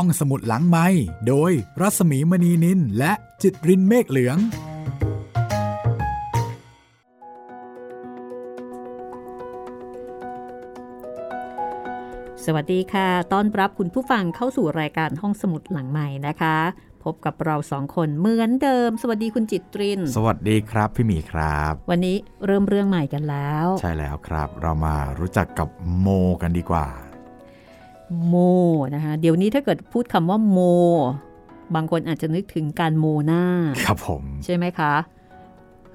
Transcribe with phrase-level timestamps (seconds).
[0.00, 0.86] ห้องสมุดหลังไม้
[1.28, 4.38] โดยรัสมีมณีนินและจิตรินเมฆเหลือง
[12.44, 16.58] สวัสดีค่ะ ต้อนรับคุณผู้ฟังเข้าสู่รายการห้องสมุดหลังใหม่นะคะ
[17.04, 22.16] พบกับเราสองคนเหมือนเดิม สวัสดีคุณจิตริน สวัสดีครับพี่หมีครับ วันนี้
[22.46, 25.68] เริ่มเรื่องใหม่กันแล้ว ใช่แล้วครับ เรามารู้จักกับ
[25.98, 26.08] โม
[26.42, 27.05] กันดีกว่า
[28.26, 28.34] โม
[28.94, 30.58] นะคะเดี๋ยวนี้ถ้าเกิดพูดคำว่าโม
[31.74, 33.44] บางคนอาจจะนึกถึงการโมหน้า
[33.84, 34.94] ครับผม ใช่ไหมคะ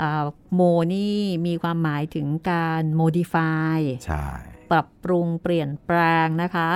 [0.02, 0.62] อ่าโม
[0.94, 1.16] นี่
[1.48, 4.26] มีความหมายถึงการ modify ใช่
[4.72, 6.70] ปรับปรุงเปลี่ยนแปลงนะคะ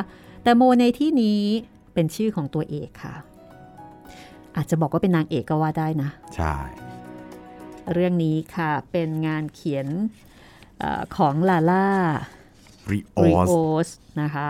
[0.44, 1.42] แต่โมในที่นี้
[1.94, 3.16] เป็นชื่อของตัวเอกค่ะ
[4.56, 6.56] อาจจะบอกว่าเป็นนางเอกก็ว่าได้นะ ใช่
[7.94, 9.88] เรื่องนี้ค่ะเป็นงานเขียน
[10.80, 11.88] เออของลาล่า
[12.92, 13.52] ริโอรีสโอ
[13.88, 13.90] ส
[14.22, 14.50] นะคะ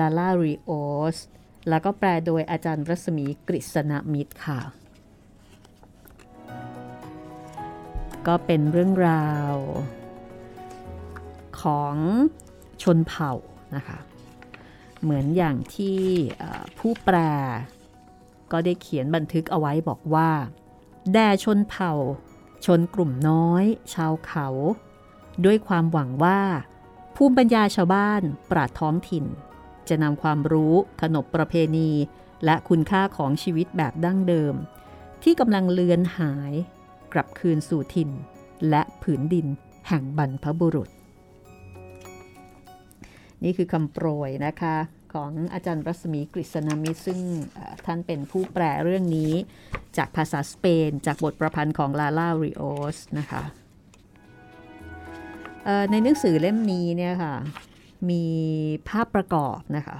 [0.00, 0.70] ลาลารีโอ
[1.14, 1.16] ส
[1.68, 4.60] แล้วก็แปลโดยอาจารย์รัศมีกฤษณมิตรค่ะ
[8.26, 9.54] ก็เป็นเรื่องราว
[11.62, 11.94] ของ
[12.82, 13.32] ชนเผ่า
[13.76, 13.98] นะคะ
[15.02, 16.00] เหมือนอย่างที่
[16.78, 17.16] ผู้แปล
[18.52, 20.30] ก็ได้เขียนบันทึกเอาไว้บอกว่า
[21.12, 21.92] แด่ชนเผ่า
[22.66, 24.48] ชนกลุ่มน้อย ชาวเขา
[25.44, 26.40] ด้วยความหวังว่า
[27.16, 29.24] ภูมิปัญญาชาวบ้านปราดท้องถิ่น
[29.90, 31.90] จะนำความรู้ ขนบประเพณี
[32.44, 34.54] และคุณค่าของชีวิตแบบดั้งเดิม
[35.22, 36.52] ที่กำลังเลือนหาย
[37.12, 38.10] กลับคืนสู่ถิ่น
[38.70, 39.46] และผืนดิน
[39.88, 40.88] แห่งบรรพบุรุษ
[43.44, 44.76] นี่คือคำโปรยนะคะ
[45.14, 47.20] ของอาจารย์รัศมีกฤษณมิตรซึ่ง
[47.86, 49.32] ท่านเป็นผู้แปลเรื่องนี้
[49.96, 52.62] จากภาษาสเปน จากบทประพันธ์ของลาล่าริโอ
[52.96, 53.42] สนะคะ
[55.90, 57.34] ในหนังสือเล่มนี้เนี่ยค่ะ
[58.10, 58.24] มี
[58.88, 59.98] ภาพประกอบนะคะ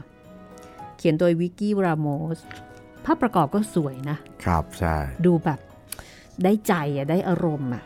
[0.97, 2.39] เขียนโดยวิกกี้รามอส
[3.05, 4.97] ภาพประกอบก็สวยนะ ครับใช่
[5.27, 5.61] ดูแบบ
[6.45, 7.83] ได้ใจอะได้อารมณ์อะ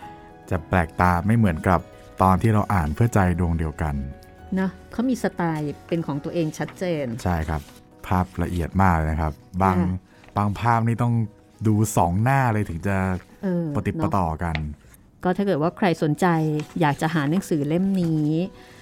[0.51, 1.81] จะแปลกตาไม่เหมือนกับ
[2.23, 3.95] ตอนที่เราอ่านเพื่อใจดวงเดียวกัน
[4.59, 7.63] นะเขามีสไตล์เป็นของตัวเองชัดเจน ใช่ครับ
[8.07, 9.33] ภาพละเอียดมากเลยนะครับ
[9.63, 11.15] บางค่ะบางภาพนี่ต้อง
[11.67, 12.97] ดูสองหน้าเลยถึงจะ
[13.43, 14.57] เออปฏิดเนปอะต่อกัน
[15.25, 16.27] ก็ถ้าเกิดว่าใครสนใจ
[16.81, 18.82] อยากจะหาหนังสือเล่มนี้เอ่อ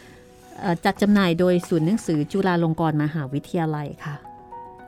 [0.84, 4.16] จัดจำหน่ายโดยศูนย์หนังสือจุฬาลงกรณ์มหาวิทยาลัยค่ะ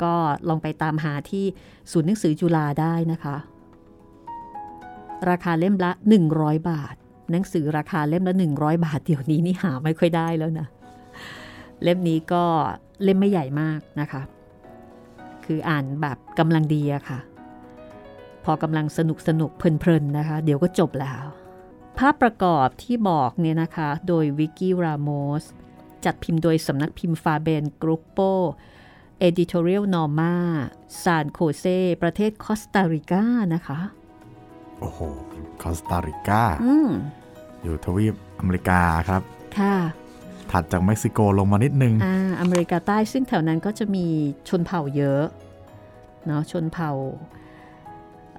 [0.02, 0.14] ก็
[0.48, 1.44] ลองไปตามหาที่
[1.92, 3.36] ศูนย์หนังสือจุฬาได้นะคะ
[5.30, 5.90] ราคาเล่มละ
[6.30, 6.94] 100 บาท
[7.30, 10.66] หนังสือราคาเล่มละ 100 บาท เดี๋ยวนี้นี่หาไม่ค่อยได้แล้วนะ
[11.82, 12.44] เล่มนี้ก็
[13.02, 14.22] เล่มไม่ใหญ่มากนะคะ
[15.44, 17.18] คืออ่านแบบกำลังดีอะค่ะ
[18.44, 21.24] พอกำลังสนุกสนุกเพลินๆนะคะ เดี๋ยวก็จบแล้ว
[22.06, 25.44] ภาพประกอบที่บอกเนี่ยนะคะ โดยวิกกี้รามอส
[26.04, 28.18] จัดพิมพ์โดยสำนักพิมพ์ Farben Grupo
[29.18, 31.64] Editorial Norma San José
[32.02, 33.24] ประเทศคอสตาริกา
[33.54, 33.78] นะคะ
[34.80, 35.00] โอ้โห
[35.62, 36.90] คอสตาริกาอืม
[37.62, 39.22] อยู่ทวีปอเมริกาครับ
[39.58, 39.76] ค่ะ
[40.50, 44.06] ถัดจากเม็กซิโกลงมานิดนึง อ่า อเมริกาใต้ซึ่งแถวนั้นก็จะมี
[44.48, 45.24] ชนเผ่าเยอะ
[46.26, 46.90] เนาะชนเผ่า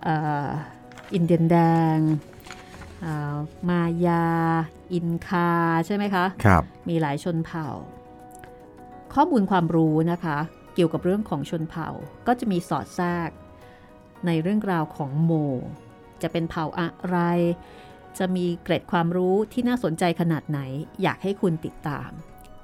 [0.04, 0.16] เอ่
[0.48, 0.50] อ
[1.14, 1.58] อินเดียนแด
[1.96, 2.33] งอ่า
[3.70, 4.26] มายา
[4.94, 5.50] อินคา
[5.86, 7.68] ใช่ไหมคะครับมีหลายชนเผ่า
[9.14, 10.38] ข้อมูลความรู้นะคะ
[10.76, 11.90] เกี่ยวกับเรื่องของชนเผ่า
[12.28, 13.30] ก็จะมีสอดแทรก
[14.26, 15.32] ในเรื่องราวของโม
[16.22, 17.18] จะเป็นเผ่าอะไร
[18.18, 20.60] จะมีเกร็ดความรู้ที่น่าสนใจขนาดไหน
[21.02, 22.10] อยากให้คุณติดตาม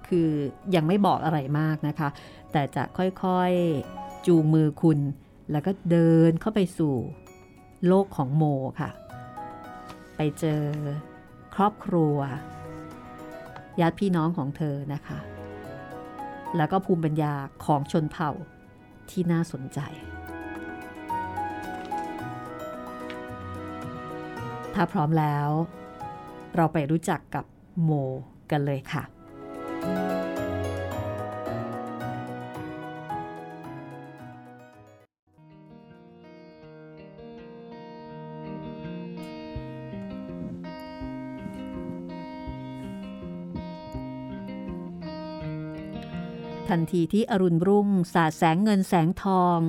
[0.07, 0.29] คือ
[0.75, 2.09] ยังไม่บอกอะไรมากนะคะ
[2.51, 4.99] แต่จะค่อยๆจูงมือคุณ
[5.51, 6.95] แล้วก็เดินเข้าไปสู่
[7.87, 8.43] โลกของโม
[8.79, 8.89] ค่ะ
[10.21, 10.63] ไปเจอ
[11.55, 12.17] ครอบครัว
[13.79, 15.19] ญาติพี่น้องของเธอนะคะ
[16.57, 17.33] แล้วก็ภูมิปัญญา
[17.65, 18.31] ของชนเผ่า
[19.09, 19.79] ที่น่าสนใจ
[24.73, 25.49] ถ้าพร้อมแล้ว
[26.55, 27.45] เราไปรู้จักกับ
[27.83, 27.91] โม
[28.51, 29.03] กันเลยค่ะ
[46.69, 49.59] ทันทีที่อรุณรุ่งสาดแสงเงินแสงทอง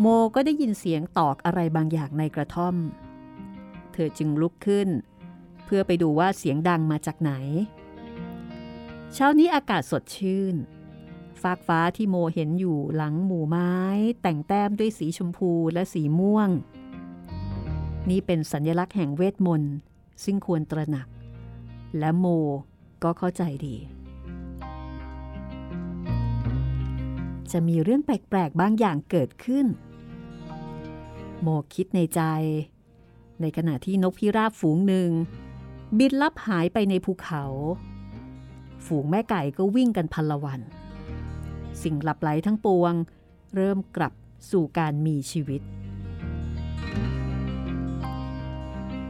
[0.00, 2.74] โมก็ได้ยินเสียงตอกอะไรบางอย่างในกระท่อม
[3.92, 4.88] เธอจึงลุกขึ้น
[5.64, 7.32] เพื่อไปดูว่าเสียงดังมาจากไหน
[9.14, 10.54] เช้านี้อากาศสดชื่น
[11.42, 13.74] ฟากฟ้าที่โมเห็นอยู่หลังหมู่ไม้
[14.22, 16.48] แต่งแต้มด้วยสีชมพูและสีม่วง
[18.10, 19.74] นี่เป็นสัญลักษณ์แห่งเวทมนต์
[20.24, 21.08] ซึ่งควรตระหนัก
[21.98, 22.26] และโม
[23.02, 23.76] ก็เข้าใจดี
[27.54, 29.66] จะมีเรื่องแปลกๆบางอย่างเกิดขึ้น
[31.42, 32.20] โมคิดในใจ
[33.40, 35.10] ในขณะที่นกพิราบฝูงหนึ่ง
[35.98, 37.44] บินลับหายไปในภูเขา
[38.86, 40.60] ฝูงแม่ไก่ก็วิ่งกันพันละวัน
[41.82, 42.94] สิ่งหลับไหลทั้งปวง
[43.54, 44.12] เริ่มกลับ
[44.50, 45.62] สู่การมีชีวิต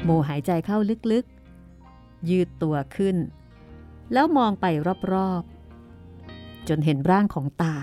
[0.05, 0.79] โมหายใจเข้า
[1.13, 3.17] ลึกๆ ยืดตัวขึ้น
[4.13, 4.67] แล้วมองไป
[5.13, 7.77] รอบๆจนเห็นร่างของตา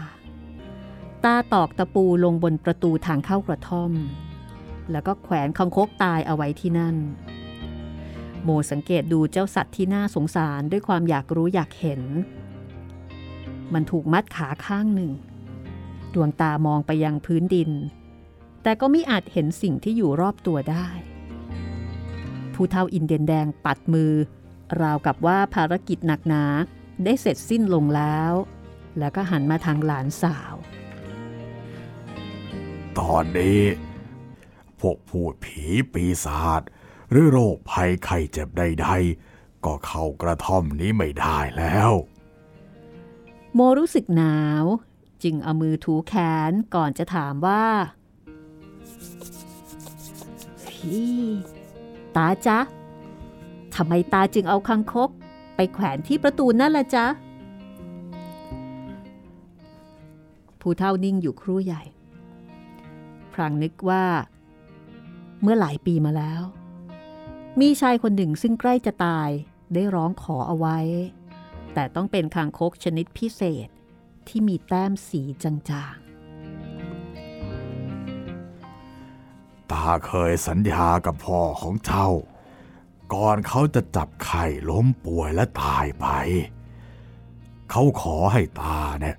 [1.26, 3.92] ตาตอกตะปูลงบนประตูทางเข้ากระท่อม
[4.92, 6.96] แล้วก็แขวนคังคกตายเอาไว้ที่นั่น
[8.44, 12.02] โมสังเกตดูเจ้าสัตว์ที่น่าสงสารด้วยความอยากรู้อยากเห็น
[13.74, 15.12] มันถูกมัดขาข้างหนึ่ง
[16.14, 17.72] ดวงตามองไปยังพื้นดิน
[18.64, 20.88] แต่ก็ไม่อาจเห็นสิ่งที่อยู่รอบตัวได้
[22.54, 24.14] ผู้เฒ่าอินเดียนแดงปัดมือ
[24.82, 26.44] ราวกับว่าภารกิจหนักหนา
[27.04, 28.34] ได้เสร็จสิ้นลงแล้ว
[29.00, 30.54] แล้วก็หันมาทางหลานสาว
[33.00, 33.62] ตอนนี้
[34.80, 36.62] พวกพูดผีปีศาจ
[37.12, 41.92] หรือโรคภัยไข้เจ็บใดๆ ก็เข้ากระท่อมนี้ไม่ได้แล้ว
[43.54, 44.66] โมรู้สึกหนาว
[45.24, 46.14] จึงเอามือถูแข
[46.50, 47.66] นก่อนจะถามว่า
[50.68, 51.20] พี่
[52.16, 52.60] ตาจ๊ะ
[53.76, 55.10] ทำไมตาจึงเอาคังคก
[55.56, 57.06] ไปแขวนที่ประตูนั่นล่ะจ๊ะ
[60.62, 61.84] ผู้เท่านิ่งอยู่ครู่ใหญ่
[63.34, 64.06] พรางนึกว่า
[65.42, 66.42] เมื่อหลายปีมาแล้ว
[67.60, 69.30] มีชายคนหนึ่งซึ่งใกล้จะตาย
[69.74, 70.80] ได้ร้องขอเอาไว้
[71.74, 73.68] แต่ต้องเป็นคางคกชนิดพิเศษ
[74.28, 76.12] ที่มีแต้มสีจางๆ
[79.72, 82.10] ตาเคยสัญญากับพ่อของเจ้า
[83.14, 86.08] ก่อนเขาจะจับไข่ล้มป่วยและตายไป
[87.72, 89.18] เขาขอให้ตาเนี่ย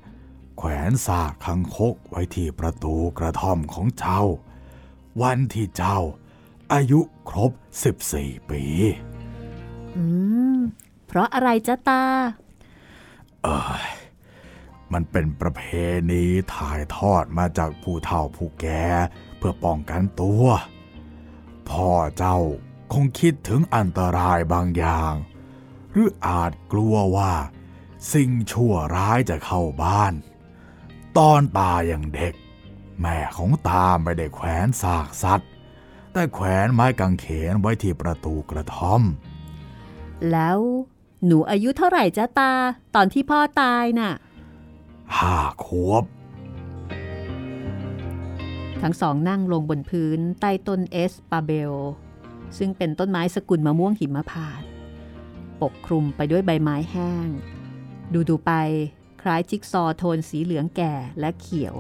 [0.65, 4.23] แขวนซากคังคกไว้ที่ประตูกระท่อมของเจ้า
[5.23, 5.99] วันที่เจ้า
[6.73, 7.51] อายุครบ
[8.01, 10.05] 14 ปีๆอื
[10.57, 10.59] ม
[11.07, 12.05] เพราะอะไรจ๊ะตา
[13.43, 13.87] เอ้ย
[14.93, 15.63] มันเป็นประเพ
[16.11, 16.25] ณี
[16.55, 18.85] ถ่ายทอดมาจากผู้เฒ่าผู้แก่
[19.39, 20.45] เพื่อป้องกันตัว
[21.71, 22.39] พ่อเจ้า
[22.93, 25.15] คงคิดถึงอันตรายบางอย่าง
[25.93, 27.33] หรืออาจกลัวว่า
[28.13, 30.15] สิ่งชั่วร้ายจะเข้าบ้าน
[31.19, 32.35] ตอนตาอย่างเด็ก
[33.01, 35.51] แม่ของตาไม่ได้แขวนซากสัตว์
[36.13, 39.03] แต่แขวนไม้กางเขนไว้ที่ประตูกระท่อม
[40.31, 40.59] แล้ว
[41.27, 42.53] หนูอายุเท่าไหร่จ๊ะตา
[42.95, 44.13] ตอนที่พ่อตายน่ะ
[45.19, 46.05] ห้าขวบ
[48.83, 51.73] ทั้งสองนั่งลงบนพื้นใต้ต้นเอสปาเบล
[52.59, 54.69] ซึ่งเป็นต้นไม้สกุลมะม่วงหิมพานต์
[55.63, 57.29] ปกคลุมไปด้วยใบไม้แห้ง
[58.13, 58.53] ดูดูๆไป
[59.23, 61.77] คล้ายจิ๊กซอว์โทนสีเหลืองแก่และเขียว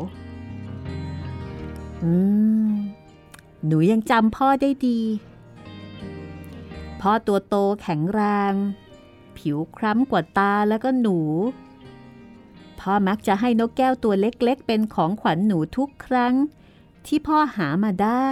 [2.03, 2.12] อื
[2.69, 2.71] ม
[3.67, 5.00] หนูยังจำพ่อได้ดี
[7.00, 8.53] พ่อตัวโตแข็งแรง
[9.39, 11.19] ผิวคล้ำกว่าตาแล้วก็หนู
[12.81, 16.35] พ่อมักจะให้นกแก้วตัวเล็กๆ เป็นของขวัญหนูทุกครั้ง
[17.06, 18.29] ที่พ่อหามาได้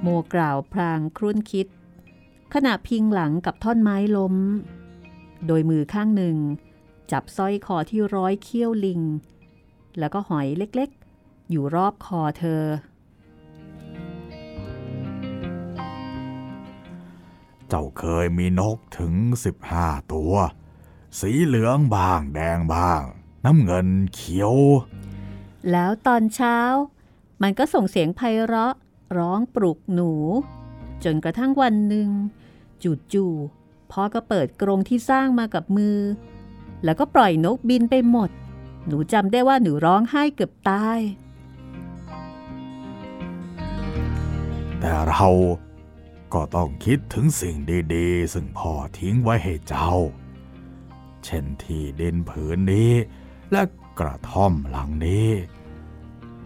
[0.00, 1.66] โมกล่าวพลางครุ่นคิด
[2.54, 4.34] ขณะพิงหลังกับท่อนไม้ล้ม
[5.46, 6.36] โดยมือข้างหนึ่ง
[7.12, 9.02] จับสร้อยคอที่ร้อยเขี้ยวลิง
[9.98, 12.62] แล้วก็หอยเล็กๆ อยู่รอบคอเธอ
[17.68, 19.12] เจ้าเคยมีนกถึง
[19.62, 20.34] 15 ตัว
[21.20, 23.02] สีเหลืองบ้างแดงบ้าง
[23.44, 24.54] น้ำเงินเขียว
[25.70, 26.58] แล้วตอนเช้า
[27.42, 28.74] มันก็ส่งเสียงไพเราะ
[29.18, 30.12] ร้องปลุกหนู
[31.04, 32.08] จนกระทั่งวันหนึ่ง
[33.12, 35.98] จู่ๆ พ่อก็เปิดกรงที่สร้างมากับมือ
[36.84, 38.30] แล้วก็ปล่อยนกบินไปหมด
[38.86, 40.98] หนูจำได้ว่าหนูร้องไห้เกือบตาย
[44.80, 45.28] แต่เรา
[46.34, 47.56] ก็ต้องคิดถึงสิ่ง
[47.94, 49.90] ดีๆ ซึ่งพ่อทิ้งไว้ให้เจ้า
[51.24, 52.92] เช่นที่ดินผืนนี้
[53.52, 53.62] และ
[53.98, 55.30] กระท่อมหลังนี้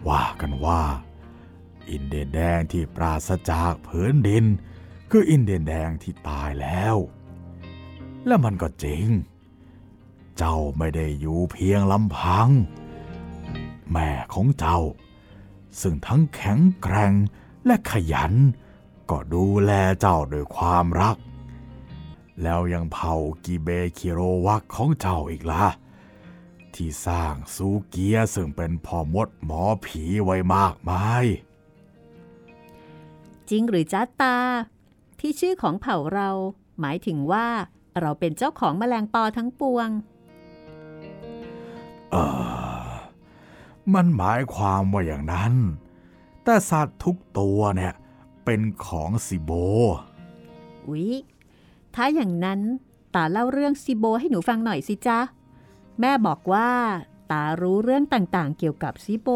[0.07, 0.83] ว่ากันว่า
[1.89, 4.45] อินเดียนแดงที่ปราศจากผืนดิน
[5.11, 6.95] คืออินเดียนแดงที่ตายแล้ว
[8.27, 9.07] และมันก็จริง
[10.37, 12.49] เจ้าไม่ได้อยู่เพียงลำพัง
[13.91, 14.79] แม่ของเจ้า
[15.81, 17.13] ซึ่งทั้งแข็งแกร่ง
[17.65, 18.33] และขยัน
[19.09, 21.17] ก็ดูแลเจ้าด้วยความรัก
[22.41, 23.13] แล้วยังเผา
[23.45, 25.67] กิเบคิโรวักของเจ้าอีกละ่ะ
[26.73, 31.25] ที่สร้างซูเกียซึ่งเป็นพ่อมดหมอผีไว้มากมาย
[33.49, 34.37] จริงหรือจ้าตา
[35.19, 36.29] ที่ชื่อของเผ่าเรา
[36.79, 37.47] หมายถึงว่า
[37.99, 39.89] เราเป็นเจ้าของแมลงปอทั้งปวง
[42.11, 42.91] เออ
[43.93, 45.53] มันหมายความว่าอย่างนั้น
[46.43, 47.93] แต่สัตว์ทุกตัวเนี่ย
[48.45, 49.51] เป็นของสิโบ
[50.87, 51.11] อุ๊ย
[51.95, 52.59] ถ้าอย่างนั้น
[53.15, 55.19] ตาเล่าเรื่องซิโบให้หนูฟังหน่อยสิจ๊ะ
[55.99, 56.69] แม่บอกว่า
[57.31, 59.29] ตารู้เรื่องต่างๆ เกี่ยวกับซิโบ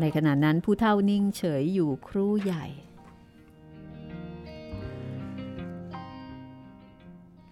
[0.00, 2.66] ในขณะนั้นผู้เฒ่านิ่งเฉยอยู่ครู่ใหญ่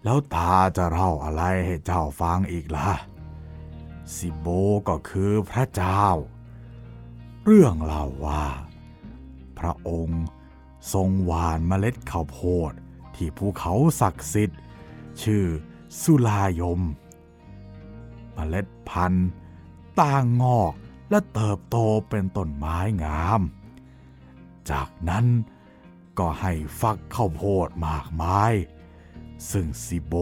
[0.04, 2.90] แล้วตาจะเล่าอะไรให้เจ้าฟังอีกล่ะ
[4.14, 4.46] สิโบ
[4.88, 6.04] ก็คือพระเจ้า
[7.44, 8.46] เรื่องเล่าว่า
[9.58, 10.24] พระองค์
[10.92, 12.38] ทรงหวานเมล็ดข้าวโพ
[12.70, 12.72] ด
[13.14, 14.60] ที่ภูเขาศักดิ์สิทธิ์
[15.22, 15.44] ชื่อ
[16.00, 16.80] สุลายม
[18.34, 19.30] เมล็ดพันธุ์
[20.00, 20.72] ต่างงอก
[21.10, 21.76] และเติบโต
[22.08, 23.40] เป็นต้นไม้งาม
[24.70, 25.26] จากนั้น
[26.18, 28.52] ก็ให้ฟักข้าวโพดมากมาย
[29.50, 30.14] ซึ่งซิโบ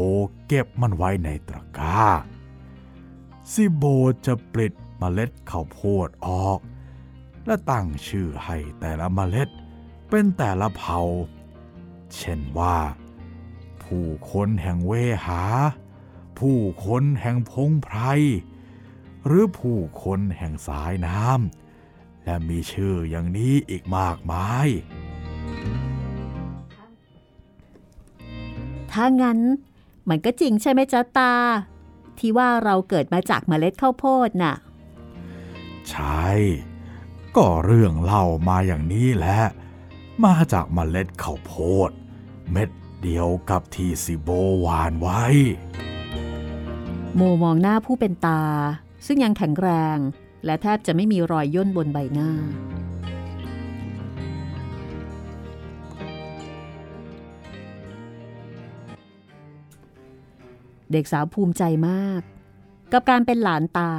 [0.49, 2.07] เก็บมันไว้ในตะกร้า
[3.53, 3.85] ซิโบ
[4.27, 6.59] จะปลิดเมล็ดข้าวโพดออก
[7.47, 9.49] และตั้งชื่อให้แต่ละเมล็ด
[10.09, 11.01] เป็นแต่ละเผ่า
[12.15, 12.79] เช่นว่า
[13.83, 14.93] ผู้คนแห่งเว
[15.27, 15.43] หา
[16.39, 17.99] ผู้คนแห่งพงไพร
[19.27, 24.69] หรือผู้คนแห่งสายน้ำและมีชื่ออย่างนี้อีกมากมาย
[28.93, 29.39] ถ้างั้น
[30.09, 31.35] มันก็จริงใช่ไหมจ๊ะตา
[32.19, 34.55] ที่ว่าเราเกิดมาจากเมล็ดข้าวโพดน่ะ
[35.89, 36.29] ใช่
[37.37, 39.39] ก็เรื่องเล่ามาอย่างนี้แหละ
[40.25, 41.53] มาจากเมล็ดข้าวโพ
[41.89, 41.91] ด
[42.53, 42.71] เม็ด
[43.03, 44.29] เดียวกับที่ซิโบ
[44.61, 45.23] หวานไว้
[47.15, 48.43] โมมองหน้าผู้เป็นตา
[49.07, 49.99] ซึ่งยังแข็งแรง
[50.45, 52.31] และแทบจะไม่มีรอยย่นบนใบหน้า
[60.93, 62.23] เด็กสาวภูมิใจมาก
[62.93, 63.93] กับการเป็นหลานตา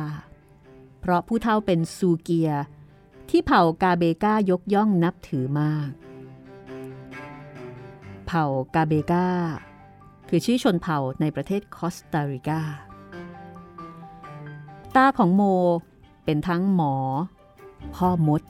[1.00, 2.52] เพราะผู้เฒ่าเป็นซูเกีย
[3.30, 5.92] ที่เผ่ากาเบกายกย่องนับถือมาก
[8.28, 8.46] เผ่า
[8.76, 9.28] กาเบกา
[10.30, 12.62] คือชื่อชนเผ่าในประเทศคอสตาริกา
[14.96, 15.42] ตาของโม
[16.26, 16.96] เป็นทั้งหมอ
[17.96, 18.42] พ่อมด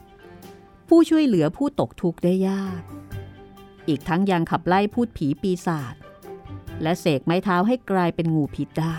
[0.88, 2.82] ผู้ช่วยเหลือผู้ตกทุกข์ได้ยาก
[3.88, 5.94] อีกทั้งยังขับไล่พูดผีปีศาจ
[6.82, 8.96] และเสกไม้เท้าให้กลายเป็นงูพิษได้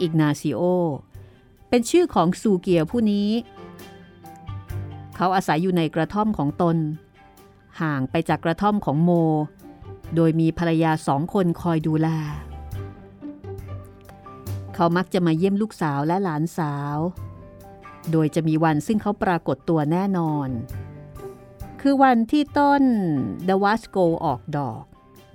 [0.00, 0.62] อิกนาซิโอ
[1.68, 3.30] เป็นชื่อของซูเกียผู้นี้
[5.16, 6.76] เขาอาศัยอยู่ในกระท่อมของตน
[7.80, 9.10] ห่างไปจากกระท่อมของโม
[10.16, 12.08] โดยมีภรรยาสองคนคอยดูแล
[14.74, 16.98] เขามักจะมาเยี่ยมลูกสาวและหลานสาว
[18.10, 20.48] โดยจะมีวันซึ่งเขาปรากฏตัวแน่นอน
[21.80, 22.82] คือวันที่ต้น
[23.48, 24.84] ดวาสโกออกดอก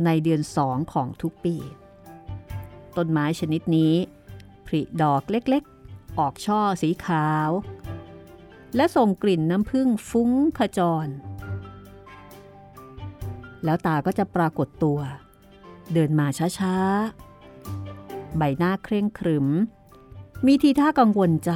[0.06, 1.56] ในเดือนสองของทุกปี
[2.98, 3.94] ต้นไม้ชนิดนี้
[4.66, 7.50] ผลิดอกเล็กๆ ออกช่อสีขาว
[8.75, 11.08] และส่งกลิ่นน้ำผึ้งฟุ้งขจร
[13.66, 15.00] แล้วตาก็จะปรากฏตัว
[15.94, 16.27] เดินมา
[16.60, 19.48] ช้าๆ ใบหน้าเคร่งครึม
[20.46, 21.51] มีทีท่ากังวลใจ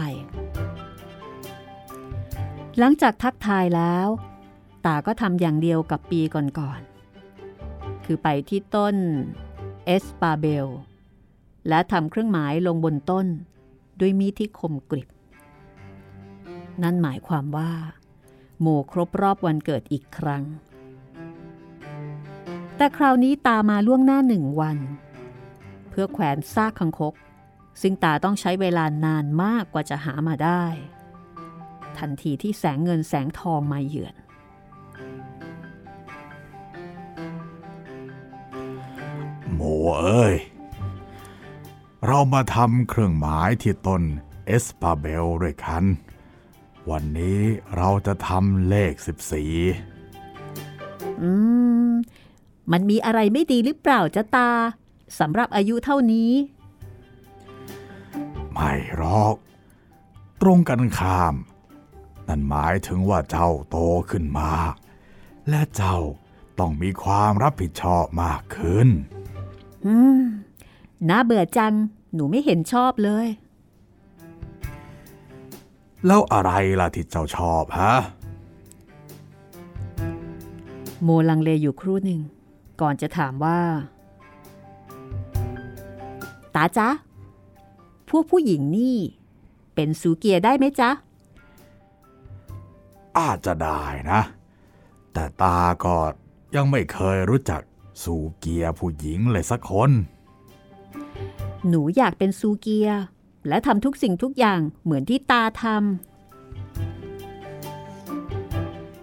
[2.79, 4.07] หลังจากทักทายแล้ว
[4.85, 6.90] ตาก็ทำอย่างเดียวกับปีก่อนๆ
[8.05, 8.95] คือไปที่ต้น
[9.85, 10.67] เอสปาเบล
[11.69, 13.25] และทำเครื่องหมายลงบนต้น
[13.99, 15.09] ด้วยมีดที่คมกริบ
[16.83, 17.71] นั่นหมายความว่า
[18.61, 20.43] โมครบรอบวันเกิดอีกครั้ง
[22.77, 24.77] แต่คราวนี้ตามาล่วงหน้าหนึ่งวัน
[25.89, 27.13] เพื่อแขวนซากคางคก
[27.81, 30.63] ซึ่งตาต้องใช้เวลานานมากกว่าจะหามาได้
[31.97, 34.15] ทันทีที่แสงเงินแสงทองมาเยือน
[39.61, 39.67] โม
[40.01, 40.35] เอ้ย
[42.05, 44.01] เรามาทำเครื่องหมายที่ต้น
[44.45, 45.83] เอสปาเบลด้วยกัน
[46.89, 47.41] วันนี้
[47.75, 48.93] เราจะทำเลข
[49.67, 51.29] 14 อื
[51.89, 51.91] ม
[52.71, 54.51] มันมีอะไรไม่ดีหรือเปล่าจ๊ะตา
[55.19, 56.31] สำหรับอายุเท่านี้
[58.53, 59.35] ไม่หรอก
[60.41, 61.35] ตรงกันข้าม
[62.27, 63.77] นั่นหมายถึงว่าเจ้าโต
[64.09, 64.73] ขึ้นมาก
[65.49, 65.97] และเจ้า
[66.59, 68.89] ต้องมีความรับผิดชอบมากขึ้น
[69.85, 70.21] อืม
[71.09, 71.73] น่าเบื่อจัง
[72.13, 73.27] หนูไม่เห็นชอบเลย
[76.05, 77.93] แล้วอะไรล่ะที่เจ้าชอบฮะ
[81.03, 82.21] โมลังเลอยู่ครู่หนึ่ง
[82.81, 83.59] ก่อนจะถามว่า
[86.55, 86.89] ตาจ๊ะ
[88.09, 88.97] พวกผู้หญิงนี่
[89.75, 90.89] เป็นสูเกียได้ไหมจ๊ะ
[93.17, 94.21] อาจจะได้นะ
[95.13, 95.95] แต่ตาก็
[96.55, 97.61] ยังไม่เคยรู้จัก
[98.03, 99.91] สูเกียผู้หญิงเลยสักคน
[101.67, 102.89] หนูอยากเป็นซูเกีย
[103.47, 105.75] และทำทุกสิ่งทุกอย่างเหมือนที่ตาทำ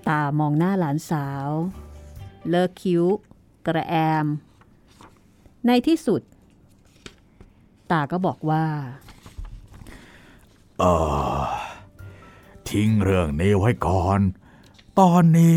[0.08, 1.48] ตามองหน้าหลานสาว
[2.50, 3.04] เลิกคิ้ว
[3.66, 4.26] กระแอม
[5.66, 6.22] ในที่สุด
[7.90, 8.64] ตาก็บอกว่า
[10.78, 10.84] เอ
[11.38, 11.40] อ
[12.68, 14.20] ทิ้งเรื่องนี้ไว้ก่อน
[15.00, 15.56] ตอนนี้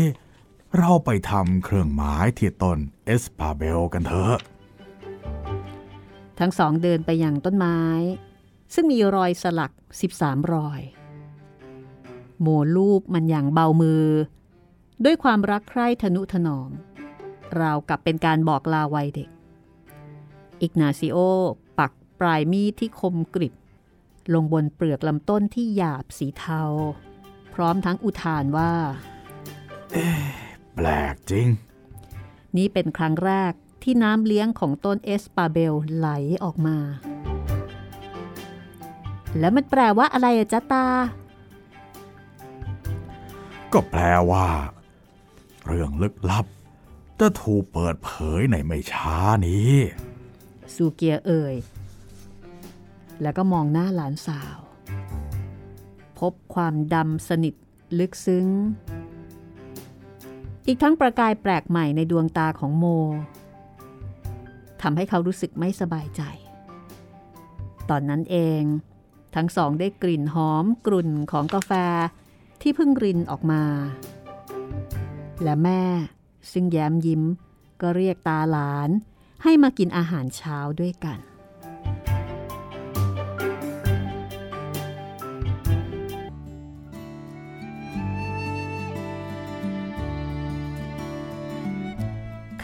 [0.78, 4.36] เราไปทำเครื่องหมายที่ต้นเอสปาเบลกันเถอะ
[6.38, 7.78] ทั้งสองเดินไปยังต้นไม้
[8.74, 9.72] ซึ่งมีรอยสลัก
[10.12, 10.80] 13 รอย
[12.40, 14.06] โมลูบมันอย่างเบามือ
[15.04, 16.70] ด้วยความรักใคร่ทนุถนอม
[17.60, 19.30] ราวกับเป็นการบอกลาวัยเด็ก
[20.60, 21.16] อิกนาซิโอ
[21.78, 23.54] ปักปลายมีดที่คมกริบ
[24.34, 26.62] ลงบนเปลือกลำต้นที่หยาบสีเทา
[27.54, 28.72] พร้อมทั้งอุทานว่า
[30.74, 31.48] แปลกจริง
[32.56, 33.52] นี่เป็นครั้งแรก
[33.82, 36.08] ที่น้ำเลี้ยงของต้นเอสปาเบลไหล
[36.44, 36.78] ออกมา
[39.38, 40.86] แล้วมันแปลว่าอะไรอะจ๊ะตา
[43.72, 44.46] ก็แปลว่า
[45.66, 46.46] เรื่องลึกลับ
[47.20, 49.72] จะถูกเปิดเผยในไม่ช้านี้
[50.74, 51.54] ซูเกียเอ่ย
[53.22, 54.58] แล้วก็มองหน้าหลานสาว
[56.18, 57.54] พบความดำสนิท
[57.98, 58.46] ลึกซึ้ง
[60.66, 62.84] อีกทั้งประกายแปลกใหม่ในดวงตาของโม
[64.82, 66.22] ทำให้เขารู้สึกไม่สบายใจ
[67.90, 68.62] ตอนนั้นเอง
[69.34, 71.72] ทั้งสองได้กลิ่นหอมกลุ่นของกาแฟ
[72.60, 73.64] ที่เพิ่งรินออกมา
[75.42, 75.82] และแม่
[76.52, 77.22] ซึ่งแย้มยิ้ม
[77.80, 78.90] ก็เรียกตาหลาน
[79.42, 81.18] ให้มากินอาหารเช้าด้วยกัน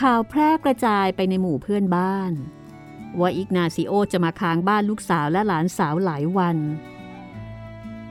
[0.01, 2.33] ข่าวแพร่กระจายไปในหมู่เพื่อนบ้าน
[3.21, 6.57] ว่าอิกนาซิโอจะมาค้างบ้านลูกสาวและหลานสาวหลายวัน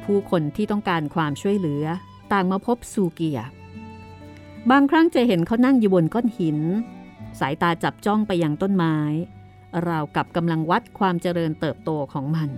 [0.04, 1.84] ผู้คนที่ต้องการความช่วยเหลือ
[2.32, 3.40] ต่างมาพบซูเกีย
[4.72, 6.60] บางครั้งจะเห็นเขานั่งอยู่บนก้อนหิน
[7.40, 8.98] สายตาจับจ้องไปยังต้นไม้
[9.88, 12.50] ราวกับกำลังวัดความเจริญเติบโตของมัน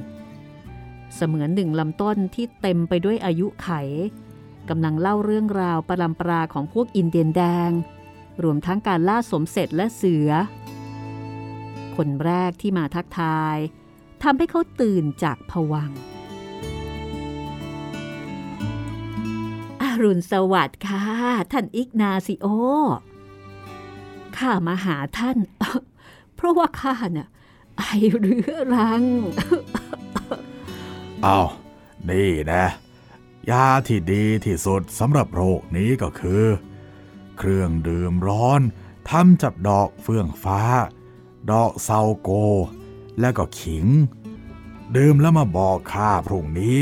[1.15, 3.69] เสมือนหนึ่งลำต้นที่เต็มไปด้วยอายุไข
[4.69, 7.71] กำลังเล่าเรื่องราวประลำปราของพวกอินเดียนแดง
[8.43, 10.29] รวมทั้งการล่าสมเสร็จและเสือ
[11.95, 13.57] คนแรกที่มาทักทาย
[14.23, 15.91] ทำให้เขาตื่นจากผวัง
[19.81, 21.03] อรุณสวัสดิ์ค่ะ
[21.51, 22.47] ท่านอิกนาซิโอ
[24.37, 25.37] ข้ามาหาท่าน
[26.35, 27.29] เพราะว่าข้าน่ะ
[27.77, 27.81] ไอ
[28.19, 29.03] เรื้อรัง
[31.23, 31.39] เอา
[32.09, 32.65] นี่นะ
[33.49, 36.43] ยาที่ดีที่สุดสำหรับโรคนี้ก็คือ
[37.39, 38.61] เครื่องดื่มร้อน
[39.09, 40.61] ทำจากดอกเฟื่องฟ้า
[41.51, 42.29] ดอกเซาโก
[43.19, 43.85] และก็ขิง
[44.95, 46.79] ดื่มแล้วมาบอกข้าพรุ่งนี้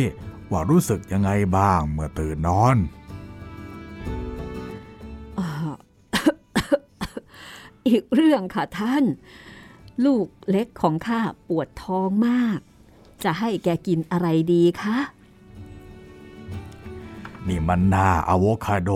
[0.51, 2.77] ว่ารู้สึกยังไงบ้างเมื่อตื่นนอน
[7.87, 9.03] อีกเรื่องค่ะท่าน
[10.05, 12.59] ลูกเล็กของข้าปวดท้องมาก
[13.23, 14.97] จะให้แกกินอะไรดีคะ
[17.47, 18.91] นี่มันหน้าอะโวคาโด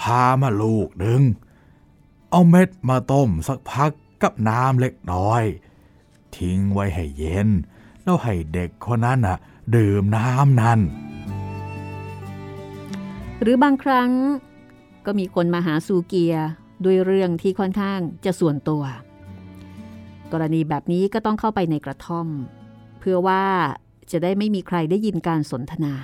[0.00, 1.22] พามาลูกหนึ่ง
[2.30, 5.42] เอาเม็ดมาต้มสักพักกับน้ำเล็กน้อย
[6.36, 7.48] ทิ้งไว้ให้เย็น
[8.02, 9.36] แล้วให้เด็กคนนั้นน่ะ
[9.76, 10.80] ดื่มน้ำนั้น
[13.42, 14.10] หรือบางครั้ง
[15.06, 16.34] ก็มีคนมาหาซูเกีย
[16.84, 18.82] ด้วยเรื่องที่ค่อนข้างจะส่วนตัว
[20.32, 22.26] กรณีแบบนี้ก็ต้องเข้าไปในกระท่อม
[22.98, 23.44] เพื่อว่า
[24.10, 25.94] จะได้ไม่มีใครได้ยินการสนทนา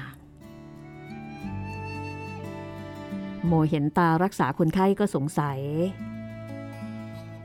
[3.46, 5.58] โมเห็นตารักษาคนไข้ก็สงสัย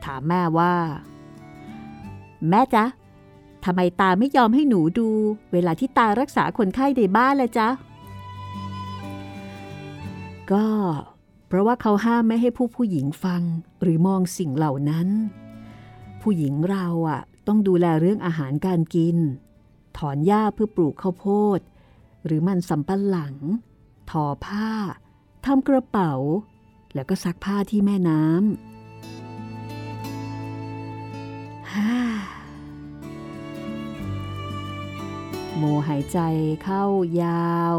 [0.04, 0.74] ถามแม่ว่า
[2.48, 2.84] แม่จ๊ะ
[3.64, 5.08] ทำไมตาไม่ยอมให้หนูดู
[5.52, 7.68] เวลาที่ตารักษาคนไข้ในบ้านละจ๊ะ
[10.52, 10.66] ก็
[11.46, 13.42] เพราะว่าเขาห้ามไม่ให้ผู้ผู้หญิงฟัง
[13.82, 15.08] หรือมองสิ่งเหล่านั้น
[16.22, 19.16] ผู้หญิงเราอะต้องดูแลเรื่องอาหารการกิน
[19.98, 21.26] ถอนหญ้าเพื่อปลูกข้าวโพ
[21.58, 21.60] ด
[22.24, 23.34] หรือมันสำปะหลัง
[24.10, 24.70] ทอผ้า
[25.48, 26.12] ทำกระเป๋า
[26.94, 31.94] แล้วก็ซักผ้าที่แม่น้ำฮ่า
[35.56, 36.18] โมหายใจ
[36.64, 36.84] เข้า
[37.22, 37.74] ยาว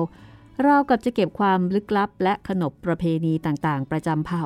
[0.62, 4.46] เรากับจะเก็บความลึกลับและขนบประเพณีต่างๆ ประจำเผ่า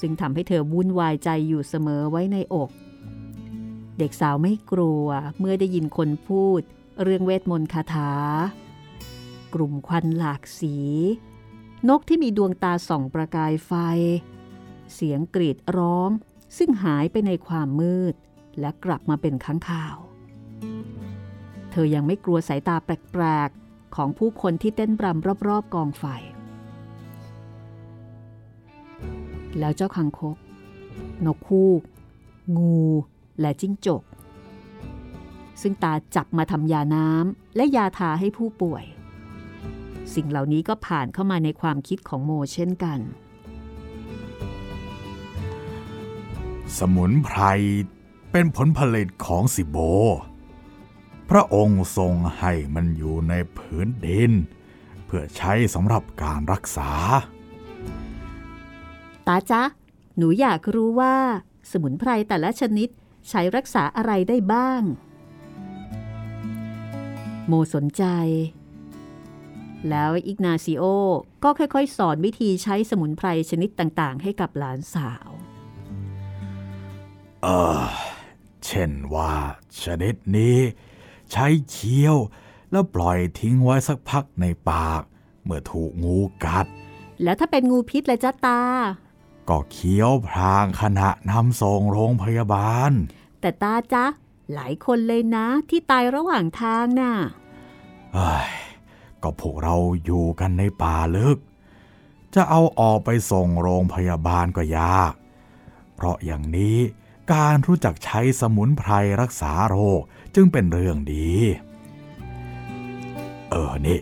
[0.00, 2.70] ซึ่งทำให้เธอวุ่นวายใจอยู่เสมอไว้ในอก
[3.98, 5.06] เด็กสาวไม่กลัว
[5.38, 6.60] เมื่อได้ยินคนพูด
[7.02, 8.12] เรื่องเวทมนต์คาถา
[9.54, 10.76] กลุ่มควันหลากสี
[11.88, 13.72] นกที่มีดวงตาส่องประกายไฟ
[14.94, 16.10] เสียงกรีดร้อง
[16.56, 18.14] ซึ่งหายไปในความมืด
[18.60, 19.96] และกลับมาเป็นค้างข่าว
[21.70, 26.04] เธอยังไม่กลัวสายตาแปลกๆ ของผู้คนที่เต้นรำรอบๆ กองไฟ
[29.58, 30.36] แล้วเจ้าคังคก
[31.26, 31.80] นกคูก
[32.56, 32.80] งู
[33.40, 34.02] และจิ้งจก
[35.60, 38.84] ซึ่งตาจับมาทำยาน้ำและยาทาให้ผู้ป่วย
[40.14, 43.00] สิ่งเหล่านี้ก็ผ่านเข้ามาในความคิดของโมเช่นกัน
[46.78, 47.40] สมุนไพร
[48.32, 49.76] เป็นผลผลิตของสิโบ
[51.30, 54.32] พระองค์ทรงให้มันอยู่ในผืนดิน
[55.04, 56.90] เพื่อใช้สำหรับการรักษา
[59.26, 59.62] ตาจ๊ะ
[60.16, 61.16] หนูอยากรู้ว่า
[61.70, 62.88] สมุนไพรแต่ละชนิด
[63.28, 64.82] ใช้รักษาอะไรได้บ้าง
[67.46, 68.04] โมสนใจ
[69.90, 70.84] แล้วอิกนาซิโอ
[71.44, 75.30] ก็ค่อยๆ สอนวิธีใช้สมุนไพรชนิดต่างๆ ให้กับหลานสาว
[77.42, 77.48] เอ
[77.80, 77.82] อ
[78.64, 79.32] เช่นว่า
[79.82, 80.58] ชนิดนี้
[81.32, 82.16] ใช้เคี้ยว
[82.70, 85.02] แล้วปล่อยทิ้งไว้สักพักในปาก
[85.44, 86.66] เมื่อถูกงูกัด
[87.22, 88.62] แล้วถ้าเป็นงูพิษละจ้าตา
[89.48, 92.92] ก็เคี้ยวพรางขณะนำส่งโรงพยาบาล
[93.40, 94.04] แต่ตาจ๊ะ
[94.54, 97.12] หลายคนเลยนะที่ตายระหว่างทางน่ะ
[98.14, 98.50] เอ้ย
[99.22, 101.38] ก็พวกเราอยู่กันในป่าลึก
[102.34, 105.12] จะเอาออกไปส่งโรงพยาบาลก็ยาก
[105.94, 106.76] เพราะอย่างนี้
[107.32, 110.00] การรู้จักใช้สมุนไพรรักษาโรค
[110.34, 111.30] จึงเป็นเรื่องดี
[113.50, 114.00] เออนี่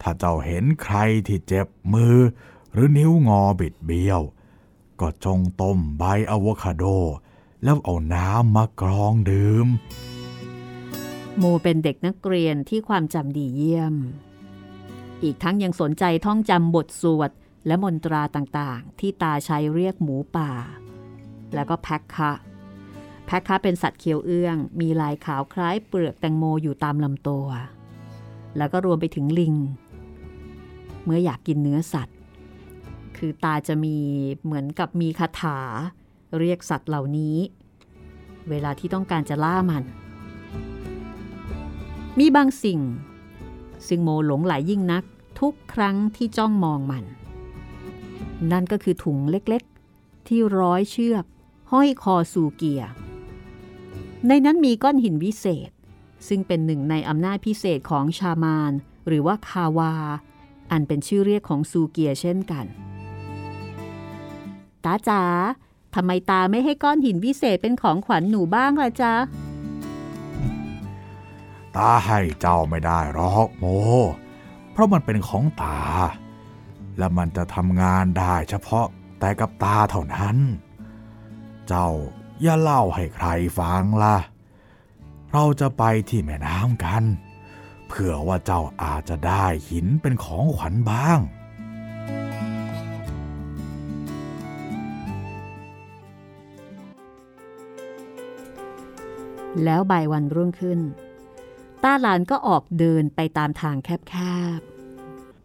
[0.00, 2.16] ถ้าเจ้าเห็นใครที่เจ็บมือ
[2.72, 4.20] หรือนิ้วงอบิดเบี้ยว
[5.00, 6.84] ก็จงต้มใบอะโวคาโด
[7.64, 9.66] แล้วเอาน้ำมากรองดื่ม
[11.38, 13.94] โมเป็นเด็กนักเรียนที่ความจำดีเยี่ยม
[15.22, 17.30] อีกทั้งยังสนใจท่องจำบทสวด
[17.66, 20.50] และมนตราต่างๆ ที่ตาใช้เรียกหมูป่า
[21.54, 22.32] แล้วก็แพคคะ
[23.26, 27.46] แพคคะเป็นสัตว์เคี้ยวเอื้อง มีลายขาวคล้ายเปลือกแตงโมอยู่ตามลำตัว
[28.56, 29.54] แล้วก็รวมไปถึงลิง
[31.04, 32.16] เมื่ออยากกินเนื้อสัตว์
[33.16, 33.96] คือตาจะมี
[34.44, 35.58] เหมือนกับมีคาถา
[36.38, 37.36] เรียกสัตว์เหล่านี้
[38.50, 39.84] เวลาที่ต้องการจะล่ามัน
[42.18, 42.80] มีบางสิ่ง
[43.86, 45.04] ซึ่งโมหลงไหลยยิ่งนัก
[45.40, 47.04] ทุกครั้งที่จ้องมองมัน
[48.52, 51.24] นั่นก็คือถุงเล็กๆ ที่ร้อยเชือก
[51.72, 52.90] ห้อยคอสู่เกียร์
[54.28, 55.70] ในนั้นมีก้อนหินวิเศษ
[56.28, 58.72] ซึ่งเป็นหนึ่งในอำนาจพิเศษของชามาน
[59.06, 59.94] หรือว่าคาวา
[60.70, 62.66] อันเป็นชื่อเรียกของซูเกียเช่นกัน
[64.84, 65.22] ตาจ๋า
[65.94, 69.14] ทำไมตาไม่ให้ก้อนหินวิเศษเป็นของขวัญหนูบ้างล่ะจ๊ะ
[71.76, 73.64] ตาให้เจ้าไม่ได้หรอกโม
[74.72, 75.80] เพราะมันเป็นของตา
[76.98, 78.86] และมันจะทำงานได้เฉพาะ
[79.20, 80.36] แต่กับตาเท่านั้น
[81.68, 81.88] เจ้า
[82.42, 83.26] อย่าเล่าให้ใคร
[83.58, 84.16] ฟังล่ะ
[85.32, 87.04] เราจะไปที่แม่น้ำกัน
[87.88, 91.18] เผื่อว่าเจ้าอาจจะได้หินเป็นของขวัญบ้าง
[99.64, 100.80] แล้วบ่ายวันรุ่งขึ้น
[101.82, 103.88] ตาหลานก็ออกเดินไปตามทางแค
[104.58, 104.60] บ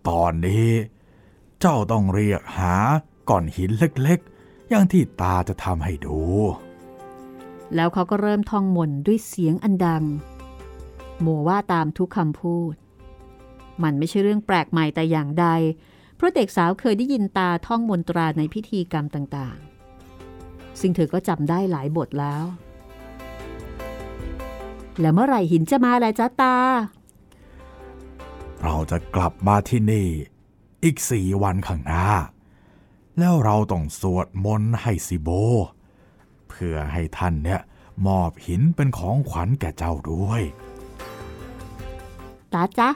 [0.07, 0.69] ตอนนี้
[1.59, 2.75] เจ้าต้องเรียกหา
[3.29, 10.03] ก้อนหินเล็กๆ อย่างที่ตาจะทำให้ดูๆแล้วเขาก็เริ่มท่องมนต์ด้วยเสียงอันดัง
[11.21, 12.73] โมว่าตามทุกคำพูด
[13.83, 15.47] มันไม่ใช่เรื่องแปลกใหม่แต่อย่างใด
[16.15, 22.43] เพราะเด็กสาวเคยได้ยินตาท่องมนตราในพิธีกรรมต่างๆ ซึ่งเธอก็จำได้หลายบทแล้ว
[25.01, 26.55] แล้วเมื่อไหร่หินจะมาล่ะจ๊ะตา
[28.63, 30.07] เราจะกลับมาที่นี่
[30.83, 32.05] อีกสี่วันข้างหน้า
[33.17, 35.29] แล้วเราต้องสวดมนต์ให้สิโบ
[36.49, 37.61] เพื่อให้ท่านเนี่ย
[38.07, 40.41] มอบหินเป็นของขวัญแก่เจ้าด้วย
[42.53, 42.89] ตาจ๊ะ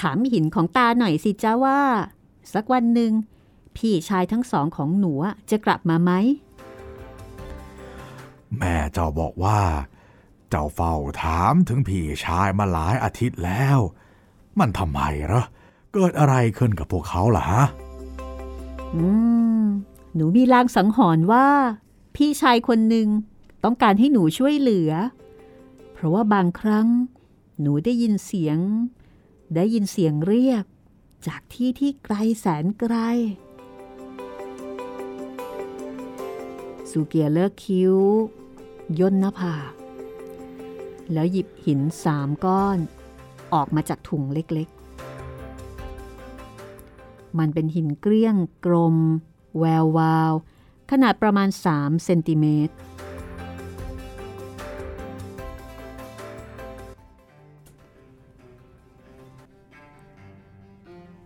[0.00, 1.80] ถามหินของตาหน่อยสิจ้าว่า
[2.52, 3.12] สักวันหนึ่ง
[3.76, 6.12] พี่ชายทั้งสองของหนูอะจะกลับมาไหม
[8.58, 9.58] แม่เจ้าบอกว่า
[10.50, 13.78] เจ้าเฝ้าถามถึงพี่ชายมาหลายอาทิตย์แล้ว
[14.58, 15.44] มันทำไมเหรอ
[15.92, 17.64] เกิดอะไรขึ้นกับพวกเขาล่ะฮะ
[18.94, 19.06] อื
[19.62, 19.64] ม
[20.14, 21.48] หนูมีลางสังหรณ์ว่า
[22.16, 23.08] พี่ชายคนหนึ่ง
[23.64, 24.90] ต้องการให้หนูช่วยเหลือ
[25.92, 26.88] เพราะว่าบางครั้ง
[27.60, 28.58] หนูได้ยินเสียง
[29.54, 30.64] ได้ยินเสียงเรียก
[31.26, 32.94] จากที่ที่ไกลแสนไกล
[36.90, 37.94] สุเกียเลิกคิ้ว
[38.98, 39.72] ย่นหน้าผาก
[41.12, 42.78] แล้วหยิบหินสามก้อน
[43.54, 48.96] ออกมาจากถุงเล็กๆ มันเป็นหินเกลี้ยง กลม
[49.58, 50.32] แวววาว
[50.90, 52.74] ขนาดประมาณ 3 เซนติเมตร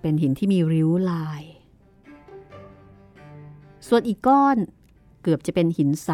[0.00, 1.42] เป็นหินที่มีริ้วลาย
[3.88, 4.56] ส่วนอีกก้อน
[5.22, 6.10] เกือบจะเป็นหินใส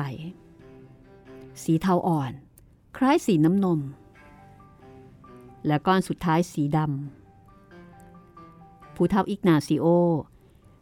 [1.63, 2.33] สีเทาอ่อน
[2.97, 3.81] คล้ายสีน้ำนม
[5.67, 9.87] และก้อนสุดท้ายสีดำผู้เท่าอิกนาซิโอ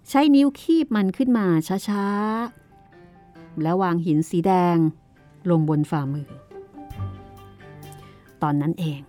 [0.08, 1.46] ใช้นิ้วคีบมันขึ้นมา
[1.88, 4.76] ช้าๆ แล้ววางหินสีแดง
[5.50, 6.30] ลงบนฝ่ามือ
[8.42, 9.00] ตอนนั้นเอง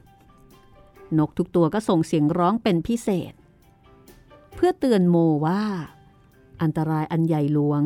[1.17, 3.33] นกทุกตัวก็ส่งเสียงร้องเป็นพิเศษ
[4.55, 5.63] เพื่อเตือนโมว่า
[6.61, 7.81] อันตรายอันใหญ่หลวง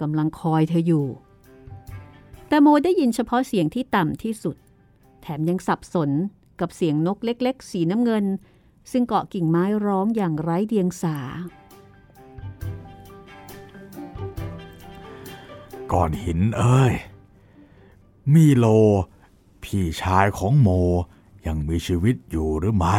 [0.00, 1.06] กำลังคอยเธออยู่
[2.48, 4.56] แต่โมได้ยินเฉพาะเสียงที่ต่ำที่สุด
[5.20, 6.10] แถมยังสับสน
[6.60, 8.24] กับเสียงนกเล็ก ๆ สีน้ำเงิน
[8.90, 11.16] ซึ่งเกาะกิ่งไม้ร้องอย่างไร้เดียงสา
[15.92, 16.94] ก่อนหินเอ้ย
[18.34, 18.66] มีโล
[19.62, 20.68] พี่ชายของโม
[21.46, 22.98] ยังมีชีวิตอยู่หรือไม่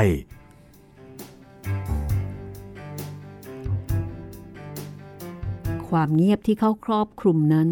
[5.90, 7.70] ความเงียบที่เข้าครอบคลุมนั้น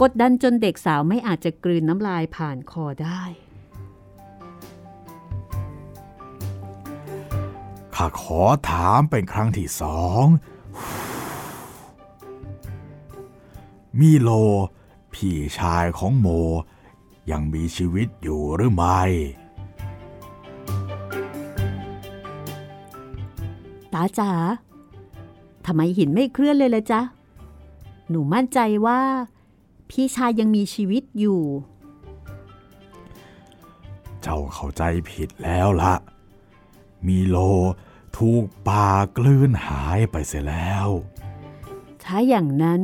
[0.00, 3.22] กดดันจนเด็กสาวไม่อาจจะกลืนน้ำลายผ่านคอได้
[7.94, 10.24] ข้าขอถามเป็นครั้งที่สอง
[14.00, 14.30] มีโล
[15.12, 16.28] พี่ชายของโม
[17.30, 19.00] ยังมีชีวิตอยู่หรือไม่
[23.92, 24.30] ตาจ๋า
[25.66, 27.00] ทำไมหินไม่เคลื่อนเลยละจ๊ะ
[28.08, 29.00] หนูมั่นใจว่า
[29.96, 31.42] พี่ชายยังมีชีวิตอยู่
[34.22, 35.94] เจ้าเข้าใจผิดแล้วละ
[37.06, 37.36] มีโล
[38.16, 40.88] ถูกป่ากลืนหายไปเสียแล้ว
[42.04, 42.82] ถ้าอย่างนั้น